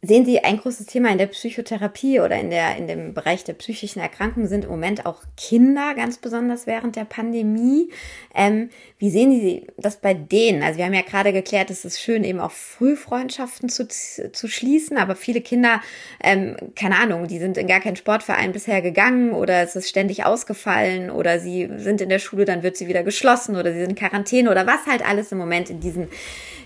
Sehen 0.03 0.25
Sie, 0.25 0.43
ein 0.43 0.57
großes 0.57 0.87
Thema 0.87 1.11
in 1.11 1.19
der 1.19 1.27
Psychotherapie 1.27 2.21
oder 2.21 2.35
in, 2.39 2.49
der, 2.49 2.75
in 2.75 2.87
dem 2.87 3.13
Bereich 3.13 3.43
der 3.43 3.53
psychischen 3.53 3.99
Erkrankungen 3.99 4.47
sind 4.47 4.63
im 4.63 4.71
Moment 4.71 5.05
auch 5.05 5.21
Kinder, 5.37 5.93
ganz 5.93 6.17
besonders 6.17 6.65
während 6.65 6.95
der 6.95 7.05
Pandemie. 7.05 7.91
Ähm, 8.33 8.69
wie 8.97 9.11
sehen 9.11 9.31
Sie 9.31 9.67
das 9.77 9.97
bei 9.97 10.15
denen? 10.15 10.63
Also 10.63 10.79
wir 10.79 10.85
haben 10.85 10.95
ja 10.95 11.03
gerade 11.03 11.31
geklärt, 11.31 11.69
es 11.69 11.85
ist 11.85 12.01
schön, 12.01 12.23
eben 12.23 12.39
auch 12.39 12.49
Frühfreundschaften 12.49 13.69
zu, 13.69 13.87
zu 13.87 14.47
schließen, 14.47 14.97
aber 14.97 15.15
viele 15.15 15.41
Kinder, 15.41 15.81
ähm, 16.23 16.57
keine 16.75 16.97
Ahnung, 16.97 17.27
die 17.27 17.37
sind 17.37 17.59
in 17.59 17.67
gar 17.67 17.79
keinen 17.79 17.95
Sportverein 17.95 18.53
bisher 18.53 18.81
gegangen 18.81 19.33
oder 19.33 19.61
es 19.61 19.75
ist 19.75 19.87
ständig 19.87 20.25
ausgefallen 20.25 21.11
oder 21.11 21.39
sie 21.39 21.69
sind 21.77 22.01
in 22.01 22.09
der 22.09 22.17
Schule, 22.17 22.45
dann 22.45 22.63
wird 22.63 22.75
sie 22.75 22.87
wieder 22.87 23.03
geschlossen 23.03 23.55
oder 23.55 23.71
sie 23.71 23.81
sind 23.81 23.91
in 23.91 23.95
Quarantäne 23.95 24.49
oder 24.49 24.65
was 24.65 24.87
halt 24.87 25.07
alles 25.07 25.31
im 25.31 25.37
Moment 25.37 25.69
in 25.69 25.79
diesen 25.79 26.07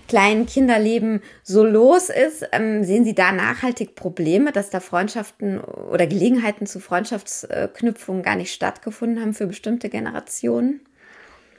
kleinen 0.08 0.46
Kinderleben 0.46 1.20
so 1.42 1.64
los 1.64 2.08
ist. 2.08 2.48
Ähm, 2.52 2.84
sehen 2.84 3.04
Sie 3.04 3.14
da 3.14 3.32
nachhaltig 3.32 3.94
Probleme, 3.94 4.52
dass 4.52 4.70
da 4.70 4.80
Freundschaften 4.80 5.60
oder 5.60 6.06
Gelegenheiten 6.06 6.66
zu 6.66 6.80
Freundschaftsknüpfungen 6.80 8.22
gar 8.22 8.36
nicht 8.36 8.52
stattgefunden 8.52 9.20
haben 9.20 9.34
für 9.34 9.46
bestimmte 9.46 9.88
Generationen? 9.88 10.80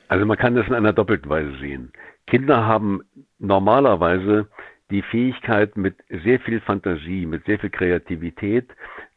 Also 0.07 0.25
man 0.25 0.37
kann 0.37 0.55
das 0.55 0.67
in 0.67 0.73
einer 0.73 0.93
doppelten 0.93 1.29
Weise 1.29 1.57
sehen. 1.59 1.91
Kinder 2.27 2.65
haben 2.65 3.01
normalerweise 3.39 4.47
die 4.89 5.01
Fähigkeit, 5.01 5.75
mit 5.75 5.95
sehr 6.23 6.39
viel 6.39 6.61
Fantasie, 6.61 7.25
mit 7.25 7.45
sehr 7.45 7.59
viel 7.59 7.69
Kreativität, 7.69 8.69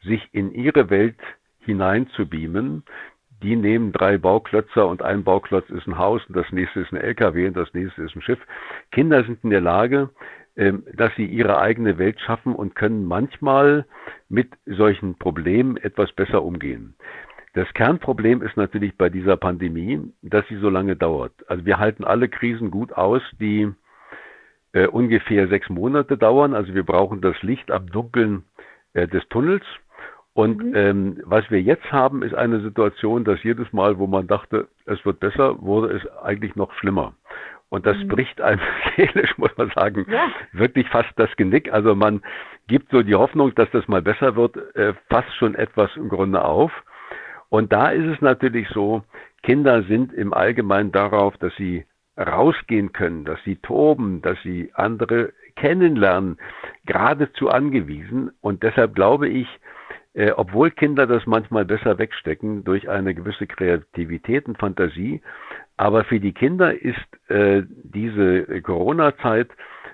sich 0.03 0.21
in 0.33 0.51
ihre 0.51 0.89
Welt 0.89 1.17
hineinzubeamen, 1.59 2.83
die 3.41 3.55
nehmen 3.55 3.91
drei 3.91 4.17
Bauklötzer 4.17 4.87
und 4.87 5.01
ein 5.01 5.23
Bauklotz 5.23 5.69
ist 5.69 5.87
ein 5.87 5.97
Haus 5.97 6.21
und 6.27 6.35
das 6.35 6.51
nächste 6.51 6.81
ist 6.81 6.91
ein 6.91 7.01
LKW 7.01 7.47
und 7.47 7.57
das 7.57 7.73
nächste 7.73 8.03
ist 8.03 8.15
ein 8.15 8.21
Schiff. 8.21 8.39
Kinder 8.91 9.23
sind 9.23 9.43
in 9.43 9.49
der 9.49 9.61
Lage, 9.61 10.09
ähm, 10.55 10.83
dass 10.93 11.15
sie 11.15 11.25
ihre 11.25 11.59
eigene 11.59 11.97
Welt 11.97 12.19
schaffen 12.19 12.53
und 12.55 12.75
können 12.75 13.05
manchmal 13.05 13.85
mit 14.29 14.49
solchen 14.65 15.17
Problemen 15.17 15.77
etwas 15.77 16.11
besser 16.11 16.43
umgehen. 16.43 16.95
Das 17.53 17.71
Kernproblem 17.73 18.41
ist 18.41 18.55
natürlich 18.55 18.97
bei 18.97 19.09
dieser 19.09 19.35
Pandemie, 19.35 20.01
dass 20.21 20.47
sie 20.47 20.57
so 20.57 20.69
lange 20.69 20.95
dauert. 20.95 21.33
Also 21.47 21.65
wir 21.65 21.79
halten 21.79 22.05
alle 22.05 22.29
Krisen 22.29 22.71
gut 22.71 22.93
aus, 22.93 23.21
die 23.39 23.69
äh, 24.73 24.87
ungefähr 24.87 25.47
sechs 25.47 25.69
Monate 25.69 26.17
dauern. 26.17 26.53
Also 26.53 26.73
wir 26.73 26.83
brauchen 26.83 27.21
das 27.21 27.41
Licht 27.41 27.71
am 27.71 27.87
Dunkeln 27.87 28.43
äh, 28.93 29.07
des 29.07 29.27
Tunnels. 29.29 29.63
Und 30.33 30.63
mhm. 30.63 30.75
ähm, 30.75 31.21
was 31.25 31.49
wir 31.51 31.61
jetzt 31.61 31.91
haben, 31.91 32.23
ist 32.23 32.33
eine 32.33 32.61
Situation, 32.61 33.23
dass 33.25 33.43
jedes 33.43 33.71
Mal, 33.73 33.99
wo 33.99 34.07
man 34.07 34.27
dachte, 34.27 34.67
es 34.85 35.03
wird 35.05 35.19
besser, 35.19 35.61
wurde 35.61 35.95
es 35.95 36.07
eigentlich 36.23 36.55
noch 36.55 36.73
schlimmer. 36.75 37.13
Und 37.69 37.85
das 37.85 37.97
mhm. 37.97 38.09
bricht 38.09 38.41
einem 38.41 38.61
seelisch, 38.95 39.37
muss 39.37 39.55
man 39.57 39.71
sagen, 39.75 40.05
ja. 40.09 40.27
wirklich 40.53 40.87
fast 40.89 41.11
das 41.17 41.29
Genick. 41.35 41.71
Also 41.73 41.95
man 41.95 42.21
gibt 42.67 42.91
so 42.91 43.01
die 43.01 43.15
Hoffnung, 43.15 43.53
dass 43.55 43.69
das 43.71 43.87
mal 43.87 44.01
besser 44.01 44.35
wird, 44.35 44.55
äh, 44.75 44.93
fast 45.09 45.33
schon 45.35 45.55
etwas 45.55 45.89
im 45.95 46.09
Grunde 46.09 46.43
auf. 46.43 46.71
Und 47.49 47.73
da 47.73 47.89
ist 47.89 48.05
es 48.05 48.21
natürlich 48.21 48.69
so, 48.69 49.03
Kinder 49.43 49.83
sind 49.83 50.13
im 50.13 50.33
Allgemeinen 50.33 50.91
darauf, 50.91 51.35
dass 51.37 51.53
sie 51.55 51.85
rausgehen 52.17 52.93
können, 52.93 53.25
dass 53.25 53.41
sie 53.43 53.57
toben, 53.57 54.21
dass 54.21 54.37
sie 54.43 54.71
andere 54.73 55.33
kennenlernen, 55.55 56.37
geradezu 56.85 57.49
angewiesen. 57.49 58.31
Und 58.41 58.63
deshalb 58.63 58.95
glaube 58.95 59.27
ich, 59.27 59.47
äh, 60.13 60.31
obwohl 60.31 60.71
Kinder 60.71 61.07
das 61.07 61.25
manchmal 61.25 61.65
besser 61.65 61.97
wegstecken 61.97 62.63
durch 62.63 62.89
eine 62.89 63.13
gewisse 63.13 63.47
Kreativität 63.47 64.47
und 64.47 64.57
Fantasie. 64.57 65.21
Aber 65.77 66.03
für 66.03 66.19
die 66.19 66.33
Kinder 66.33 66.73
ist 66.73 67.29
äh, 67.29 67.63
diese 67.83 68.61
Corona-Zeit, 68.61 69.49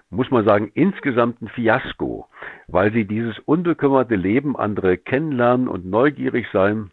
muss 0.10 0.32
man 0.32 0.46
sagen, 0.46 0.72
insgesamt 0.74 1.42
ein 1.42 1.50
Fiasko, 1.50 2.28
weil 2.68 2.92
sie 2.94 3.06
dieses 3.06 3.38
unbekümmerte 3.40 4.16
Leben 4.16 4.56
andere 4.56 4.98
kennenlernen 4.98 5.68
und 5.68 5.86
neugierig 5.86 6.48
sein, 6.52 6.92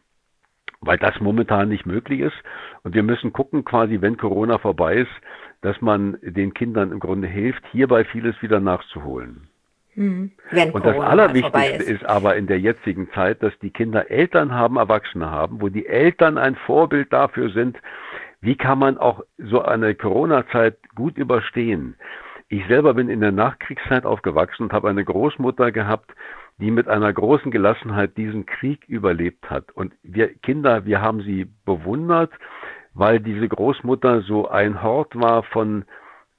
weil 0.80 0.98
das 0.98 1.18
momentan 1.20 1.68
nicht 1.68 1.86
möglich 1.86 2.20
ist. 2.20 2.36
Und 2.82 2.94
wir 2.94 3.02
müssen 3.02 3.32
gucken, 3.32 3.64
quasi, 3.64 4.00
wenn 4.00 4.16
Corona 4.16 4.58
vorbei 4.58 4.96
ist, 4.96 5.12
dass 5.62 5.80
man 5.80 6.18
den 6.22 6.52
Kindern 6.52 6.92
im 6.92 7.00
Grunde 7.00 7.26
hilft, 7.26 7.64
hierbei 7.72 8.04
vieles 8.04 8.40
wieder 8.42 8.60
nachzuholen. 8.60 9.48
Mhm. 9.94 10.32
Und 10.72 10.84
das 10.84 10.98
Allerwichtigste 10.98 11.82
ist. 11.82 11.88
ist 11.88 12.04
aber 12.06 12.36
in 12.36 12.46
der 12.46 12.58
jetzigen 12.58 13.10
Zeit, 13.12 13.42
dass 13.42 13.56
die 13.60 13.70
Kinder 13.70 14.10
Eltern 14.10 14.52
haben, 14.52 14.76
Erwachsene 14.76 15.30
haben, 15.30 15.60
wo 15.60 15.68
die 15.68 15.86
Eltern 15.86 16.38
ein 16.38 16.56
Vorbild 16.56 17.12
dafür 17.12 17.50
sind, 17.50 17.78
wie 18.40 18.56
kann 18.56 18.78
man 18.78 18.98
auch 18.98 19.22
so 19.38 19.62
eine 19.62 19.94
Corona-Zeit 19.94 20.76
gut 20.94 21.16
überstehen. 21.16 21.96
Ich 22.48 22.66
selber 22.66 22.94
bin 22.94 23.08
in 23.08 23.20
der 23.20 23.32
Nachkriegszeit 23.32 24.04
aufgewachsen 24.04 24.64
und 24.64 24.72
habe 24.72 24.90
eine 24.90 25.04
Großmutter 25.04 25.72
gehabt, 25.72 26.12
die 26.58 26.70
mit 26.70 26.88
einer 26.88 27.12
großen 27.12 27.50
Gelassenheit 27.50 28.16
diesen 28.16 28.46
Krieg 28.46 28.84
überlebt 28.86 29.50
hat. 29.50 29.72
Und 29.72 29.94
wir 30.02 30.34
Kinder, 30.34 30.84
wir 30.84 31.00
haben 31.00 31.22
sie 31.22 31.46
bewundert, 31.64 32.32
weil 32.92 33.18
diese 33.18 33.48
Großmutter 33.48 34.20
so 34.22 34.48
ein 34.48 34.82
Hort 34.82 35.18
war 35.20 35.42
von 35.42 35.84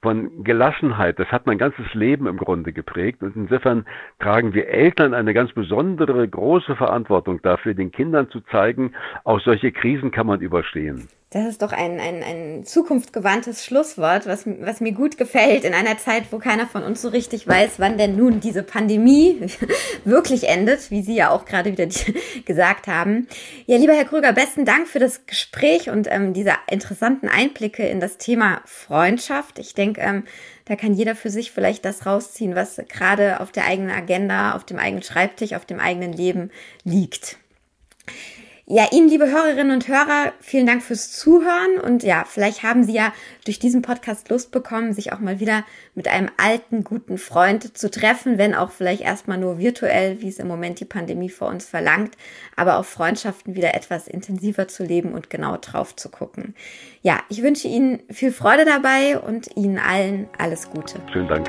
von 0.06 0.44
Gelassenheit. 0.44 1.18
Das 1.18 1.26
hat 1.32 1.46
mein 1.46 1.58
ganzes 1.58 1.92
Leben 1.92 2.28
im 2.28 2.36
Grunde 2.36 2.72
geprägt. 2.72 3.24
Und 3.24 3.34
insofern 3.34 3.84
tragen 4.20 4.54
wir 4.54 4.68
Eltern 4.68 5.14
eine 5.14 5.34
ganz 5.34 5.52
besondere, 5.52 6.28
große 6.28 6.76
Verantwortung 6.76 7.42
dafür, 7.42 7.74
den 7.74 7.90
Kindern 7.90 8.30
zu 8.30 8.40
zeigen, 8.42 8.92
auch 9.24 9.40
solche 9.40 9.72
Krisen 9.72 10.12
kann 10.12 10.28
man 10.28 10.40
überstehen. 10.40 11.08
Das 11.36 11.44
ist 11.48 11.60
doch 11.60 11.72
ein, 11.72 12.00
ein, 12.00 12.22
ein 12.22 12.64
zukunftsgewandtes 12.64 13.62
Schlusswort, 13.62 14.24
was, 14.24 14.46
was 14.46 14.80
mir 14.80 14.92
gut 14.92 15.18
gefällt 15.18 15.64
in 15.64 15.74
einer 15.74 15.98
Zeit, 15.98 16.24
wo 16.30 16.38
keiner 16.38 16.66
von 16.66 16.82
uns 16.82 17.02
so 17.02 17.10
richtig 17.10 17.46
weiß, 17.46 17.72
wann 17.76 17.98
denn 17.98 18.16
nun 18.16 18.40
diese 18.40 18.62
Pandemie 18.62 19.46
wirklich 20.06 20.48
endet, 20.48 20.90
wie 20.90 21.02
Sie 21.02 21.14
ja 21.14 21.28
auch 21.28 21.44
gerade 21.44 21.72
wieder 21.72 21.88
gesagt 22.46 22.86
haben. 22.86 23.28
Ja, 23.66 23.76
lieber 23.76 23.92
Herr 23.92 24.06
Krüger, 24.06 24.32
besten 24.32 24.64
Dank 24.64 24.88
für 24.88 24.98
das 24.98 25.26
Gespräch 25.26 25.90
und 25.90 26.08
ähm, 26.10 26.32
diese 26.32 26.54
interessanten 26.70 27.28
Einblicke 27.28 27.86
in 27.86 28.00
das 28.00 28.16
Thema 28.16 28.62
Freundschaft. 28.64 29.58
Ich 29.58 29.74
denke, 29.74 30.00
ähm, 30.00 30.24
da 30.64 30.74
kann 30.74 30.94
jeder 30.94 31.14
für 31.14 31.28
sich 31.28 31.52
vielleicht 31.52 31.84
das 31.84 32.06
rausziehen, 32.06 32.54
was 32.54 32.80
gerade 32.88 33.40
auf 33.40 33.52
der 33.52 33.66
eigenen 33.66 33.90
Agenda, 33.90 34.56
auf 34.56 34.64
dem 34.64 34.78
eigenen 34.78 35.02
Schreibtisch, 35.02 35.52
auf 35.52 35.66
dem 35.66 35.80
eigenen 35.80 36.14
Leben 36.14 36.50
liegt. 36.82 37.36
Ja, 38.68 38.88
Ihnen, 38.90 39.08
liebe 39.08 39.30
Hörerinnen 39.30 39.70
und 39.70 39.86
Hörer, 39.86 40.32
vielen 40.40 40.66
Dank 40.66 40.82
fürs 40.82 41.12
Zuhören. 41.12 41.78
Und 41.80 42.02
ja, 42.02 42.24
vielleicht 42.26 42.64
haben 42.64 42.82
Sie 42.82 42.94
ja 42.94 43.12
durch 43.44 43.60
diesen 43.60 43.80
Podcast 43.80 44.28
Lust 44.28 44.50
bekommen, 44.50 44.92
sich 44.92 45.12
auch 45.12 45.20
mal 45.20 45.38
wieder 45.38 45.64
mit 45.94 46.08
einem 46.08 46.30
alten, 46.36 46.82
guten 46.82 47.16
Freund 47.16 47.78
zu 47.78 47.88
treffen, 47.88 48.38
wenn 48.38 48.56
auch 48.56 48.72
vielleicht 48.72 49.02
erstmal 49.02 49.38
nur 49.38 49.58
virtuell, 49.58 50.20
wie 50.20 50.28
es 50.28 50.40
im 50.40 50.48
Moment 50.48 50.80
die 50.80 50.84
Pandemie 50.84 51.28
vor 51.28 51.46
uns 51.46 51.64
verlangt, 51.64 52.16
aber 52.56 52.78
auch 52.78 52.84
Freundschaften 52.84 53.54
wieder 53.54 53.72
etwas 53.76 54.08
intensiver 54.08 54.66
zu 54.66 54.82
leben 54.82 55.12
und 55.12 55.30
genau 55.30 55.56
drauf 55.58 55.94
zu 55.94 56.08
gucken. 56.08 56.56
Ja, 57.02 57.20
ich 57.28 57.44
wünsche 57.44 57.68
Ihnen 57.68 58.02
viel 58.10 58.32
Freude 58.32 58.64
dabei 58.64 59.20
und 59.20 59.48
Ihnen 59.56 59.78
allen 59.78 60.28
alles 60.38 60.70
Gute. 60.70 61.00
Vielen 61.12 61.28
Dank. 61.28 61.48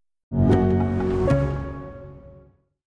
you. 0.31 0.60